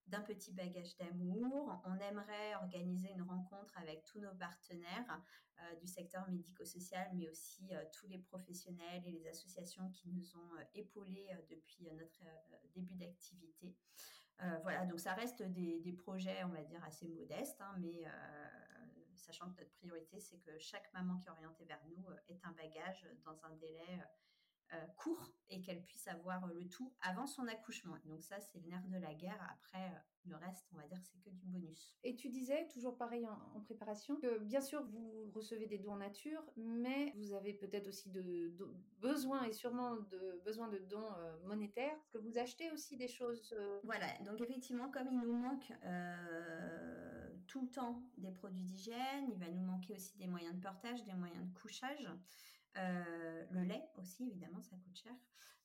d'un 0.08 0.20
petit 0.20 0.52
bagage 0.52 0.96
d'amour. 0.96 1.80
On 1.84 1.98
aimerait 1.98 2.54
organiser 2.56 3.10
une 3.10 3.22
rencontre 3.22 3.76
avec 3.78 4.04
tous 4.04 4.20
nos 4.20 4.34
partenaires 4.34 5.20
euh, 5.60 5.74
du 5.76 5.86
secteur 5.86 6.28
médico-social, 6.28 7.10
mais 7.14 7.28
aussi 7.28 7.74
euh, 7.74 7.84
tous 7.92 8.06
les 8.06 8.18
professionnels 8.18 9.02
et 9.06 9.10
les 9.10 9.26
associations 9.26 9.90
qui 9.90 10.08
nous 10.08 10.36
ont 10.36 10.54
euh, 10.56 10.64
épaulés 10.74 11.28
depuis 11.50 11.88
notre 11.92 12.22
début 12.74 12.94
d'activité. 12.94 13.74
voilà, 14.62 14.86
donc 14.86 15.00
ça 15.00 15.14
reste 15.14 15.42
des, 15.42 15.92
projets, 15.92 16.44
on 16.44 16.48
va 16.48 16.62
dire, 16.62 16.82
assez 16.84 17.08
modestes, 17.08 17.60
hein, 17.60 17.74
mais 17.78 18.04
sachant 19.16 19.50
que 19.50 19.58
notre 19.58 19.72
priorité, 19.72 20.20
c'est 20.20 20.38
que 20.38 20.56
chaque 20.58 20.92
maman 20.92 21.18
qui 21.18 21.26
est 21.26 21.30
orientée 21.30 21.64
vers 21.64 21.84
nous 21.88 22.04
ait 22.28 22.40
un 22.44 22.52
bagage 22.52 23.04
dans 23.24 23.44
un 23.44 23.50
délai 23.56 24.00
court 24.96 25.32
et 25.50 25.60
qu'elle 25.60 25.82
puisse 25.82 26.06
avoir 26.08 26.46
le 26.46 26.68
tout 26.68 26.92
avant 27.00 27.26
son 27.26 27.46
accouchement. 27.48 27.96
Donc 28.04 28.22
ça, 28.22 28.38
c'est 28.40 28.58
le 28.58 28.68
nerf 28.68 28.86
de 28.88 28.98
la 28.98 29.14
guerre. 29.14 29.40
Après, 29.50 29.84
euh, 29.84 29.98
le 30.26 30.36
reste, 30.36 30.68
on 30.74 30.76
va 30.76 30.86
dire, 30.86 31.00
c'est 31.02 31.18
que 31.22 31.30
du 31.30 31.46
bonus. 31.46 31.94
Et 32.04 32.16
tu 32.16 32.28
disais, 32.28 32.68
toujours 32.68 32.96
pareil 32.96 33.26
en, 33.26 33.60
préparation, 33.60 34.16
que 34.16 34.38
bien 34.40 34.60
sûr, 34.60 34.84
vous 34.84 35.30
recevez 35.34 35.66
des 35.66 35.78
dons 35.78 35.92
en 35.92 35.98
nature, 35.98 36.42
mais 36.56 37.12
vous 37.16 37.32
avez 37.32 37.54
peut-être 37.54 37.88
aussi 37.88 38.10
de, 38.10 38.54
besoin 38.98 39.44
et 39.44 39.52
sûrement 39.52 39.96
de 39.96 40.40
besoin 40.44 40.68
de 40.68 40.78
dons 40.78 41.12
euh, 41.18 41.36
monétaires, 41.44 41.96
parce 41.96 42.10
que 42.10 42.18
vous 42.18 42.38
achetez 42.38 42.70
aussi 42.72 42.96
des 42.96 43.08
choses. 43.08 43.54
Voilà, 43.84 44.06
donc 44.24 44.40
effectivement, 44.40 44.90
comme 44.90 45.08
il 45.10 45.18
nous 45.18 45.32
manque 45.32 45.72
tout 47.46 47.62
le 47.62 47.70
temps 47.70 48.02
des 48.18 48.30
produits 48.30 48.62
d'hygiène, 48.62 49.30
il 49.30 49.38
va 49.38 49.48
nous 49.48 49.62
manquer 49.62 49.94
aussi 49.94 50.16
des 50.18 50.26
moyens 50.26 50.54
de 50.54 50.60
portage, 50.60 51.04
des 51.04 51.14
moyens 51.14 51.46
de 51.46 51.58
couchage. 51.58 52.06
Euh, 52.76 53.44
le 53.50 53.62
lait 53.62 53.88
aussi, 53.96 54.28
évidemment, 54.28 54.62
ça 54.62 54.76
coûte 54.76 54.96
cher. 54.96 55.14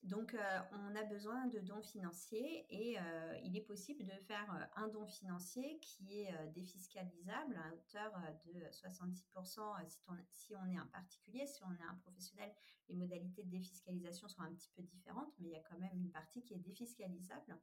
Donc, 0.04 0.34
euh, 0.34 0.60
on 0.74 0.96
a 0.98 1.04
besoin 1.04 1.48
de 1.48 1.60
dons 1.60 1.82
financiers 1.82 2.66
et 2.70 3.00
euh, 3.00 3.39
il 3.42 3.56
est 3.56 3.62
possible 3.62 4.04
de 4.04 4.12
faire 4.28 4.70
un 4.76 4.89
don 4.89 5.06
financier 5.06 5.80
qui 5.80 6.20
est 6.20 6.34
défiscalisable 6.54 7.56
à 7.56 7.74
hauteur 7.74 8.12
de 8.46 8.60
66% 8.70 9.88
si 9.88 10.00
on, 10.10 10.13
si 10.30 10.56
on 10.58 10.66
est 10.68 10.76
un 10.76 10.88
particulier. 10.88 11.46
Si 11.48 11.63
on 11.63 11.72
est 11.72 11.88
un 11.89 11.96
professionnel, 12.02 12.52
les 12.89 12.96
modalités 12.96 13.44
de 13.44 13.50
défiscalisation 13.50 14.28
sont 14.28 14.42
un 14.42 14.54
petit 14.54 14.72
peu 14.76 14.82
différentes, 14.82 15.34
mais 15.39 15.48
il 15.48 15.54
y 15.54 15.58
a 15.58 15.63
quand 15.70 15.80
même 15.80 15.98
une 15.98 16.12
partie 16.12 16.44
qui 16.44 16.54
est 16.54 16.60
défiscalisable. 16.60 17.58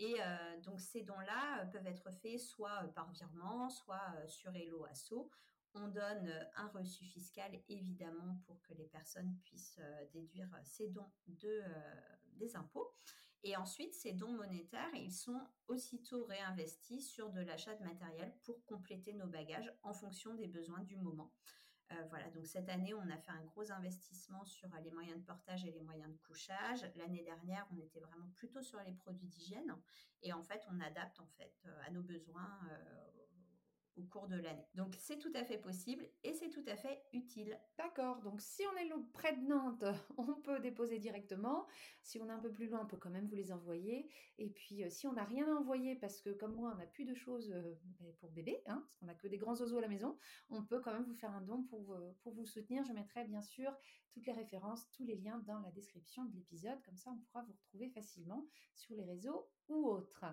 Et 0.00 0.16
donc, 0.64 0.80
ces 0.80 1.02
dons-là 1.02 1.66
peuvent 1.66 1.86
être 1.86 2.10
faits 2.10 2.40
soit 2.40 2.92
par 2.96 3.08
virement, 3.12 3.70
soit 3.70 4.26
sur 4.26 4.52
Hello 4.56 4.84
Asso 4.86 5.30
on 5.74 5.88
donne 5.88 6.28
euh, 6.28 6.44
un 6.56 6.68
reçu 6.68 7.04
fiscal, 7.04 7.60
évidemment, 7.68 8.40
pour 8.46 8.60
que 8.62 8.74
les 8.74 8.86
personnes 8.86 9.36
puissent 9.44 9.78
euh, 9.80 10.04
déduire 10.12 10.48
ces 10.64 10.88
dons 10.88 11.10
de, 11.26 11.48
euh, 11.48 11.70
des 12.34 12.56
impôts. 12.56 12.92
Et 13.42 13.56
ensuite, 13.56 13.92
ces 13.94 14.12
dons 14.12 14.32
monétaires, 14.32 14.94
ils 14.94 15.12
sont 15.12 15.40
aussitôt 15.66 16.24
réinvestis 16.24 17.02
sur 17.02 17.30
de 17.30 17.40
l'achat 17.42 17.74
de 17.74 17.84
matériel 17.84 18.34
pour 18.42 18.64
compléter 18.64 19.12
nos 19.12 19.26
bagages 19.26 19.70
en 19.82 19.92
fonction 19.92 20.34
des 20.34 20.48
besoins 20.48 20.82
du 20.84 20.96
moment. 20.96 21.30
voilà, 22.08 22.30
donc 22.30 22.46
cette 22.46 22.70
année, 22.70 22.94
on 22.94 23.10
a 23.10 23.18
fait 23.18 23.32
un 23.32 23.44
gros 23.44 23.70
investissement 23.70 24.46
sur 24.46 24.70
les 24.82 24.90
moyens 24.90 25.18
de 25.20 25.24
portage 25.26 25.66
et 25.66 25.72
les 25.72 25.82
moyens 25.82 26.10
de 26.10 26.16
couchage. 26.26 26.90
L'année 26.96 27.22
dernière, 27.22 27.68
on 27.70 27.78
était 27.78 28.00
vraiment 28.00 28.30
plutôt 28.34 28.62
sur 28.62 28.80
les 28.80 28.92
produits 28.92 29.28
d'hygiène. 29.28 29.76
Et 30.22 30.32
en 30.32 30.42
fait, 30.42 30.62
on 30.70 30.80
adapte 30.80 31.20
en 31.20 31.28
fait 31.36 31.54
à 31.86 31.90
nos 31.90 32.02
besoins 32.02 32.58
au 33.96 34.02
cours 34.02 34.28
de 34.28 34.36
l'année. 34.36 34.66
Donc 34.74 34.94
c'est 34.98 35.18
tout 35.18 35.32
à 35.34 35.44
fait 35.44 35.58
possible 35.58 36.04
et 36.22 36.32
c'est 36.32 36.50
tout 36.50 36.64
à 36.66 36.76
fait 36.76 37.02
utile. 37.12 37.58
D'accord, 37.78 38.20
donc 38.22 38.40
si 38.40 38.62
on 38.72 38.76
est 38.76 38.90
près 39.12 39.36
de 39.36 39.46
Nantes, 39.46 39.84
on 40.16 40.34
peut 40.34 40.60
déposer 40.60 40.98
directement. 40.98 41.66
Si 42.02 42.18
on 42.20 42.28
est 42.28 42.32
un 42.32 42.38
peu 42.38 42.50
plus 42.50 42.66
loin, 42.66 42.80
on 42.82 42.86
peut 42.86 42.96
quand 42.96 43.10
même 43.10 43.26
vous 43.26 43.36
les 43.36 43.52
envoyer. 43.52 44.08
Et 44.38 44.50
puis 44.50 44.84
euh, 44.84 44.90
si 44.90 45.06
on 45.06 45.12
n'a 45.12 45.24
rien 45.24 45.46
à 45.48 45.58
envoyer 45.58 45.96
parce 45.96 46.20
que 46.20 46.30
comme 46.30 46.54
moi, 46.54 46.72
on 46.74 46.78
n'a 46.78 46.86
plus 46.86 47.04
de 47.04 47.14
choses 47.14 47.52
euh, 47.52 47.74
ben, 48.00 48.12
pour 48.18 48.30
bébé, 48.30 48.62
hein, 48.66 48.82
parce 48.84 48.96
qu'on 48.96 49.06
n'a 49.06 49.14
que 49.14 49.28
des 49.28 49.38
grands 49.38 49.56
oiseaux 49.56 49.78
à 49.78 49.82
la 49.82 49.88
maison, 49.88 50.16
on 50.50 50.62
peut 50.62 50.80
quand 50.80 50.92
même 50.92 51.04
vous 51.04 51.14
faire 51.14 51.32
un 51.32 51.42
don 51.42 51.66
euh, 51.72 52.12
pour 52.22 52.34
vous 52.34 52.46
soutenir. 52.46 52.84
Je 52.84 52.92
mettrai 52.92 53.24
bien 53.24 53.42
sûr 53.42 53.72
toutes 54.12 54.26
les 54.26 54.32
références, 54.32 54.90
tous 54.92 55.04
les 55.04 55.16
liens 55.16 55.38
dans 55.46 55.58
la 55.60 55.70
description 55.72 56.24
de 56.24 56.34
l'épisode. 56.34 56.80
Comme 56.84 56.96
ça, 56.96 57.10
on 57.10 57.18
pourra 57.18 57.42
vous 57.42 57.52
retrouver 57.52 57.90
facilement 57.90 58.46
sur 58.74 58.94
les 58.94 59.04
réseaux 59.04 59.48
ou 59.68 59.86
autres. 59.88 60.24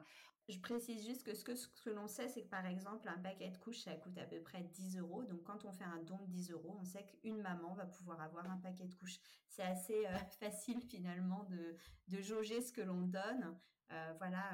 Je 0.49 0.59
précise 0.59 1.05
juste 1.05 1.23
que 1.23 1.33
ce 1.33 1.43
que, 1.43 1.55
ce 1.55 1.67
que 1.83 1.89
l'on 1.89 2.07
sait, 2.07 2.27
c'est 2.27 2.43
que 2.43 2.49
par 2.49 2.65
exemple, 2.65 3.07
un 3.07 3.17
paquet 3.19 3.49
de 3.49 3.57
couches, 3.57 3.83
ça 3.83 3.93
coûte 3.95 4.17
à 4.17 4.25
peu 4.25 4.41
près 4.41 4.63
10 4.63 4.97
euros. 4.97 5.23
Donc, 5.23 5.43
quand 5.43 5.63
on 5.65 5.71
fait 5.71 5.85
un 5.85 6.01
don 6.03 6.17
de 6.17 6.31
10 6.31 6.51
euros, 6.51 6.77
on 6.79 6.83
sait 6.83 7.05
qu'une 7.05 7.41
maman 7.41 7.73
va 7.73 7.85
pouvoir 7.85 8.19
avoir 8.21 8.49
un 8.49 8.57
paquet 8.57 8.85
de 8.85 8.95
couches. 8.95 9.19
C'est 9.47 9.63
assez 9.63 10.05
euh, 10.05 10.17
facile 10.39 10.81
finalement 10.81 11.45
de, 11.45 11.77
de, 12.07 12.21
jauger 12.21 12.61
ce 12.61 12.73
que 12.73 12.81
l'on 12.81 13.01
donne. 13.01 13.57
Euh, 13.91 14.13
voilà, 14.17 14.51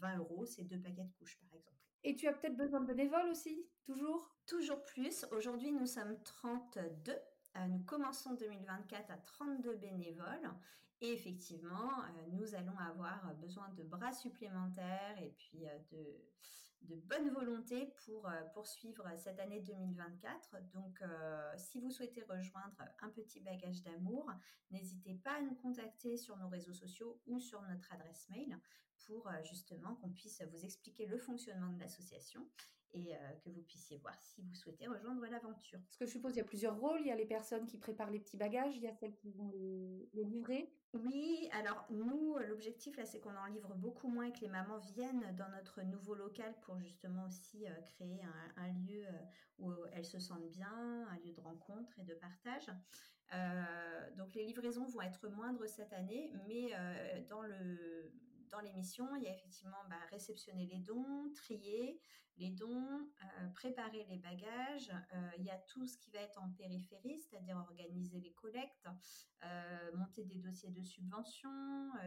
20 0.00 0.14
euh, 0.14 0.18
euros, 0.18 0.44
c'est 0.44 0.64
deux 0.64 0.80
paquets 0.80 1.04
de 1.04 1.12
couches 1.12 1.38
par 1.40 1.54
exemple. 1.54 1.78
Et 2.04 2.14
tu 2.14 2.28
as 2.28 2.32
peut-être 2.32 2.56
besoin 2.56 2.80
de 2.80 2.86
bénévoles 2.86 3.28
aussi, 3.28 3.66
toujours? 3.84 4.36
Toujours 4.46 4.84
plus. 4.84 5.24
Aujourd'hui, 5.32 5.72
nous 5.72 5.86
sommes 5.86 6.20
32 6.22 7.14
nous 7.66 7.80
commençons 7.80 8.34
2024 8.34 9.10
à 9.10 9.16
32 9.16 9.74
bénévoles 9.76 10.50
et 11.00 11.12
effectivement, 11.12 12.02
euh, 12.02 12.26
nous 12.32 12.54
allons 12.54 12.76
avoir 12.78 13.34
besoin 13.36 13.68
de 13.70 13.84
bras 13.84 14.12
supplémentaires 14.12 15.16
et 15.22 15.32
puis 15.36 15.66
euh, 15.66 15.78
de, 16.82 16.96
bonne 17.06 17.30
volonté 17.30 17.92
pour 18.04 18.28
euh, 18.28 18.42
poursuivre 18.52 19.04
cette 19.16 19.38
année 19.38 19.60
2024. 19.60 20.56
Donc, 20.74 21.00
si 21.56 21.80
vous 21.80 21.90
souhaitez 21.90 22.22
rejoindre 22.22 22.82
un 23.00 23.10
petit 23.10 23.40
bagage 23.40 23.82
d'amour, 23.82 24.30
n'hésitez 24.70 25.14
pas 25.14 25.36
à 25.36 25.40
nous 25.40 25.54
contacter 25.54 26.16
sur 26.16 26.36
nos 26.36 26.48
réseaux 26.48 26.74
sociaux 26.74 27.20
ou 27.26 27.38
sur 27.38 27.62
notre 27.62 27.92
adresse 27.92 28.28
mail 28.30 28.58
pour 29.06 29.30
justement 29.44 29.94
qu'on 29.96 30.10
puisse 30.10 30.42
vous 30.50 30.64
expliquer 30.64 31.06
le 31.06 31.18
fonctionnement 31.18 31.70
de 31.72 31.80
l'association 31.80 32.46
et 32.94 33.14
euh, 33.14 33.18
que 33.44 33.50
vous 33.50 33.62
puissiez 33.62 33.98
voir 33.98 34.14
si 34.20 34.42
vous 34.42 34.54
souhaitez 34.54 34.86
rejoindre 34.86 35.26
l'aventure. 35.26 35.78
Parce 35.80 35.96
que 35.96 36.06
je 36.06 36.10
suppose 36.10 36.32
qu'il 36.32 36.42
y 36.42 36.44
a 36.44 36.48
plusieurs 36.48 36.78
rôles. 36.78 37.00
Il 37.00 37.06
y 37.06 37.12
a 37.12 37.16
les 37.16 37.26
personnes 37.26 37.66
qui 37.66 37.78
préparent 37.78 38.10
les 38.10 38.20
petits 38.20 38.36
bagages, 38.36 38.76
il 38.76 38.82
y 38.82 38.88
a 38.88 38.94
celles 38.94 39.14
qui 39.14 39.30
vont 39.30 39.48
les, 39.48 40.08
livrer. 40.14 40.72
Oui, 40.94 41.48
alors 41.52 41.86
nous, 41.90 42.36
l'objectif 42.38 42.96
là, 42.96 43.04
c'est 43.04 43.20
qu'on 43.20 43.36
en 43.36 43.46
livre 43.46 43.74
beaucoup 43.74 44.08
moins 44.08 44.24
et 44.24 44.32
que 44.32 44.40
les 44.40 44.48
mamans 44.48 44.78
viennent 44.78 45.34
dans 45.36 45.48
notre 45.50 45.82
nouveau 45.82 46.14
local 46.14 46.54
pour 46.62 46.78
justement 46.78 47.26
aussi 47.26 47.66
euh, 47.66 47.80
créer 47.82 48.20
un, 48.56 48.68
lieu 48.68 49.04
euh, 49.06 49.12
où 49.58 49.72
elles 49.92 50.04
se 50.04 50.18
sentent 50.18 50.50
bien, 50.50 51.06
un 51.08 51.16
lieu 51.24 51.32
de 51.32 51.40
rencontre 51.40 51.98
et 51.98 52.04
de 52.04 52.14
partage. 52.14 52.66
donc 54.16 54.34
les 54.34 54.44
livraisons 54.44 54.86
vont 54.86 55.02
être 55.02 55.28
moindres 55.28 55.68
cette 55.68 55.92
année, 55.92 56.32
mais 56.46 56.72
dans 57.28 57.42
le 57.42 58.10
dans 58.50 58.60
l'émission, 58.60 59.14
il 59.16 59.22
y 59.22 59.26
a 59.26 59.32
effectivement 59.32 59.84
bah, 59.88 60.00
réceptionner 60.10 60.66
les 60.66 60.78
dons, 60.78 61.30
trier 61.34 62.00
les 62.38 62.50
dons, 62.50 63.10
euh, 63.22 63.48
préparer 63.54 64.04
les 64.08 64.18
bagages. 64.18 64.90
Euh, 65.12 65.30
il 65.38 65.44
y 65.44 65.50
a 65.50 65.58
tout 65.68 65.86
ce 65.86 65.98
qui 65.98 66.10
va 66.10 66.20
être 66.20 66.40
en 66.40 66.50
périphérie, 66.50 67.18
c'est-à-dire 67.18 67.56
organiser 67.56 68.20
les 68.20 68.32
collectes, 68.32 68.88
monter 69.94 70.24
des 70.24 70.38
dossiers 70.38 70.70
de 70.70 70.82
subvention, 70.82 71.50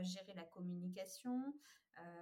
gérer 0.01 0.33
la 0.33 0.43
communication, 0.43 1.53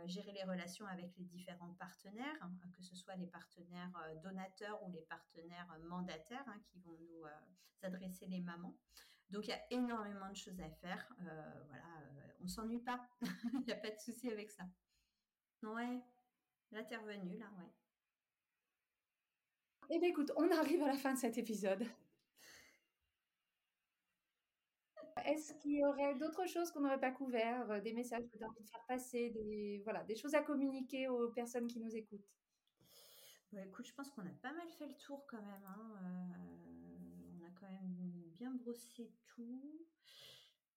gérer 0.05 0.31
les 0.33 0.43
relations 0.43 0.85
avec 0.87 1.15
les 1.17 1.25
différents 1.25 1.73
partenaires, 1.73 2.37
hein, 2.41 2.51
que 2.73 2.81
ce 2.83 2.95
soit 2.95 3.15
les 3.15 3.27
partenaires 3.27 3.91
donateurs 4.23 4.81
ou 4.83 4.91
les 4.91 5.01
partenaires 5.01 5.67
mandataires 5.87 6.47
hein, 6.47 6.59
qui 6.65 6.79
vont 6.79 6.97
nous 6.99 7.25
adresser 7.81 8.27
les 8.27 8.41
mamans. 8.41 8.75
Donc 9.29 9.45
il 9.47 9.49
y 9.49 9.53
a 9.53 9.61
énormément 9.71 10.29
de 10.29 10.35
choses 10.35 10.59
à 10.59 10.69
faire. 10.69 11.07
voilà, 11.67 11.83
on 12.41 12.47
s'ennuie 12.47 12.79
pas. 12.81 13.07
Il 13.53 13.61
n'y 13.65 13.73
a 13.73 13.75
pas 13.77 13.91
de 13.91 13.99
souci 13.99 14.29
avec 14.31 14.51
ça. 14.51 14.63
Ouais, 15.63 16.01
l'intervenu 16.71 17.37
là, 17.37 17.45
ouais. 17.57 17.71
Eh 19.89 19.99
bien 19.99 20.09
écoute, 20.09 20.31
on 20.37 20.49
arrive 20.51 20.83
à 20.83 20.87
la 20.87 20.97
fin 20.97 21.13
de 21.13 21.19
cet 21.19 21.37
épisode. 21.37 21.85
Est-ce 25.25 25.53
qu'il 25.53 25.73
y 25.75 25.85
aurait 25.85 26.15
d'autres 26.15 26.47
choses 26.47 26.71
qu'on 26.71 26.81
n'aurait 26.81 26.99
pas 26.99 27.11
couvert, 27.11 27.69
euh, 27.71 27.79
des 27.81 27.93
messages 27.93 28.23
que 28.27 28.37
tu 28.37 28.43
as 28.43 28.47
envie 28.47 28.63
de 28.63 28.69
faire 28.69 28.83
passer, 28.87 29.29
des, 29.29 29.81
voilà, 29.83 30.03
des 30.03 30.15
choses 30.15 30.33
à 30.35 30.41
communiquer 30.41 31.07
aux 31.07 31.29
personnes 31.29 31.67
qui 31.67 31.79
nous 31.79 31.95
écoutent? 31.95 32.27
Bah, 33.51 33.65
Écoute, 33.65 33.87
je 33.87 33.93
pense 33.93 34.09
qu'on 34.11 34.21
a 34.25 34.33
pas 34.41 34.53
mal 34.53 34.69
fait 34.77 34.87
le 34.87 34.95
tour 34.95 35.25
quand 35.27 35.41
même. 35.41 35.65
Hein. 35.65 35.95
Euh, 36.03 37.39
on 37.39 37.45
a 37.45 37.49
quand 37.59 37.69
même 37.69 37.95
bien 38.37 38.51
brossé 38.51 39.11
tout. 39.27 39.87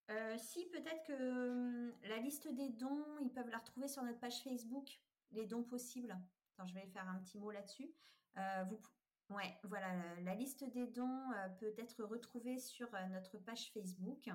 Euh, 0.09 0.35
si, 0.37 0.65
peut-être 0.65 1.03
que 1.05 1.93
la 2.07 2.17
liste 2.17 2.47
des 2.53 2.69
dons, 2.69 3.05
ils 3.21 3.31
peuvent 3.31 3.49
la 3.49 3.57
retrouver 3.57 3.87
sur 3.87 4.03
notre 4.03 4.19
page 4.19 4.41
Facebook, 4.41 4.99
les 5.31 5.45
dons 5.45 5.63
possibles. 5.63 6.17
Attends, 6.53 6.67
je 6.67 6.73
vais 6.73 6.85
faire 6.87 7.07
un 7.07 7.19
petit 7.19 7.37
mot 7.37 7.51
là-dessus. 7.51 7.89
Euh, 8.37 8.65
ouais, 9.29 9.57
voilà, 9.63 9.87
la, 10.21 10.35
liste 10.35 10.63
des 10.71 10.87
dons 10.87 11.31
euh, 11.31 11.49
peut 11.59 11.73
être 11.77 12.03
retrouvée 12.03 12.59
sur 12.59 12.89
notre 13.11 13.37
page 13.37 13.71
Facebook. 13.71 14.29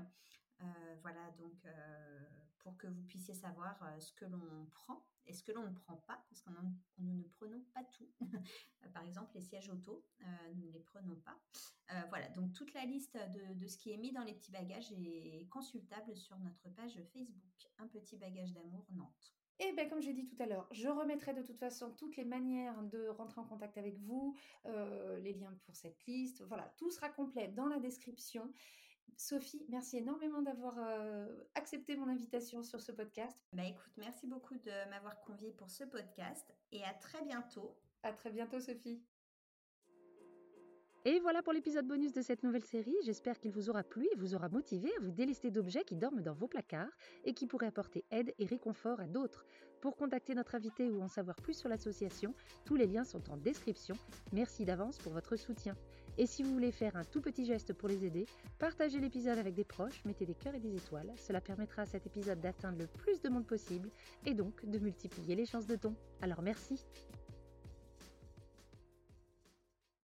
voilà, 1.02 1.31
donc 1.38 1.54
pour 2.68 2.76
que 2.76 2.87
vous 2.87 3.02
puissiez 3.04 3.33
savoir 3.33 3.78
ce 3.98 4.12
que 4.12 4.26
l'on 4.26 4.66
prend 4.72 5.02
et 5.26 5.33
ce 5.33 5.42
que 5.42 5.52
l'on 5.52 5.62
ne 5.62 5.74
prend 5.74 5.96
pas, 6.07 6.22
parce 6.28 6.42
que 6.42 6.50
nous 6.98 7.14
ne 7.14 7.22
prenons 7.22 7.62
pas 7.74 7.83
tout. 7.85 8.09
Par 8.94 9.04
exemple, 9.04 9.31
les 9.35 9.40
sièges 9.40 9.70
auto, 9.70 10.04
nous 10.54 10.66
ne 10.66 10.72
les 10.72 10.81
prenons 10.81 11.16
pas. 11.16 11.38
Voilà, 12.09 12.28
donc 12.31 12.52
toute 12.52 12.72
la 12.74 12.85
liste 12.85 13.18
de, 13.57 13.66
ce 13.66 13.78
qui 13.78 13.90
est 13.90 13.96
mis 13.96 14.12
dans 14.12 14.24
les 14.24 14.35
petits 14.35 14.52
bagages 14.52 14.92
est 14.92 15.48
consultable 15.48 16.14
sur 16.14 16.38
notre 16.38 16.68
page 16.70 16.98
Facebook, 17.12 17.70
Un 17.78 17.87
petit 17.87 18.16
bagage 18.16 18.52
d'amour 18.52 18.87
Nantes. 18.90 19.35
Et 19.61 19.68
eh 19.70 19.72
bien, 19.72 19.88
comme 19.88 20.00
j'ai 20.00 20.12
dit 20.12 20.24
tout 20.24 20.40
à 20.40 20.46
l'heure, 20.46 20.68
je 20.70 20.88
remettrai 20.88 21.35
de 21.35 21.42
toute 21.42 21.59
façon 21.59 21.90
toutes 21.90 22.16
les 22.16 22.24
manières 22.24 22.81
de 22.85 23.09
rentrer 23.09 23.40
en 23.40 23.44
contact 23.44 23.76
avec 23.76 23.98
vous, 23.98 24.37
les 24.64 25.33
liens 25.33 25.59
pour 25.64 25.74
cette 25.74 26.04
liste. 26.07 26.42
Voilà, 26.42 26.72
tout 26.76 26.90
sera 26.90 27.09
complet 27.09 27.48
dans 27.48 27.66
la 27.66 27.81
description. 27.81 28.52
Sophie, 29.16 29.64
merci 29.68 29.99
énormément 29.99 30.42
d'avoir 30.42 30.77
euh, 30.79 31.27
accepté 31.55 31.97
mon 31.97 32.09
invitation 32.09 32.62
sur 32.62 32.81
ce 32.81 32.92
podcast. 32.92 33.37
Bah 33.53 33.64
écoute, 33.64 33.92
merci 33.97 34.27
beaucoup 34.27 34.55
de 34.55 34.90
m'avoir 34.90 35.21
convié 35.21 35.53
pour 35.53 35.71
ce 35.71 35.85
podcast 35.85 36.55
et 36.73 36.85
à 36.85 36.94
très 36.94 37.23
bientôt. 37.25 37.77
À 38.03 38.12
très 38.12 38.31
bientôt, 38.31 38.61
Sophie. 38.61 39.03
Et 41.05 41.21
voilà 41.21 41.42
pour 41.42 41.53
l'épisode 41.53 41.87
bonus 41.87 42.12
de 42.12 42.21
cette 42.21 42.42
nouvelle 42.42 42.64
série. 42.64 42.94
J'espère 43.05 43.38
qu'il 43.38 43.53
vous 43.53 43.71
aura 43.71 43.83
plu 43.83 44.07
et 44.12 44.16
vous 44.16 44.35
aura 44.35 44.49
motivé 44.49 44.90
à 44.97 45.01
vous 45.01 45.11
délester 45.11 45.51
d'objets 45.51 45.85
qui 45.85 45.97
dorment 45.97 46.23
dans 46.23 46.35
vos 46.35 46.49
placards 46.49 46.92
et 47.25 47.35
qui 47.35 47.47
pourraient 47.47 47.68
apporter 47.68 48.05
aide 48.11 48.35
et 48.38 48.44
réconfort 48.44 49.01
à 49.01 49.07
d'autres. 49.07 49.47
Pour 49.81 49.97
contacter 49.97 50.35
notre 50.35 50.57
invité 50.57 50.90
ou 50.90 51.01
en 51.01 51.09
savoir 51.09 51.37
plus 51.37 51.55
sur 51.55 51.68
l'association, 51.68 52.35
tous 52.64 52.75
les 52.75 52.87
liens 52.87 53.05
sont 53.05 53.31
en 53.31 53.37
description. 53.37 53.94
Merci 54.33 54.64
d'avance 54.64 54.99
pour 54.99 55.12
votre 55.12 55.37
soutien. 55.37 55.75
Et 56.20 56.26
si 56.26 56.42
vous 56.42 56.52
voulez 56.52 56.72
faire 56.72 56.96
un 56.96 57.04
tout 57.04 57.20
petit 57.20 57.46
geste 57.46 57.72
pour 57.72 57.88
les 57.88 58.04
aider, 58.04 58.26
partagez 58.59 58.98
l'épisode 58.98 59.38
avec 59.38 59.54
des 59.54 59.62
proches, 59.62 60.04
mettez 60.04 60.26
des 60.26 60.35
cœurs 60.35 60.57
et 60.57 60.59
des 60.59 60.74
étoiles. 60.74 61.12
Cela 61.16 61.40
permettra 61.40 61.83
à 61.83 61.87
cet 61.87 62.07
épisode 62.07 62.40
d'atteindre 62.40 62.78
le 62.78 62.88
plus 62.88 63.22
de 63.22 63.28
monde 63.28 63.46
possible 63.46 63.88
et 64.26 64.35
donc 64.35 64.66
de 64.68 64.78
multiplier 64.81 65.37
les 65.37 65.46
chances 65.46 65.68
de 65.68 65.76
don. 65.76 65.94
Alors 66.20 66.42
merci. 66.42 66.85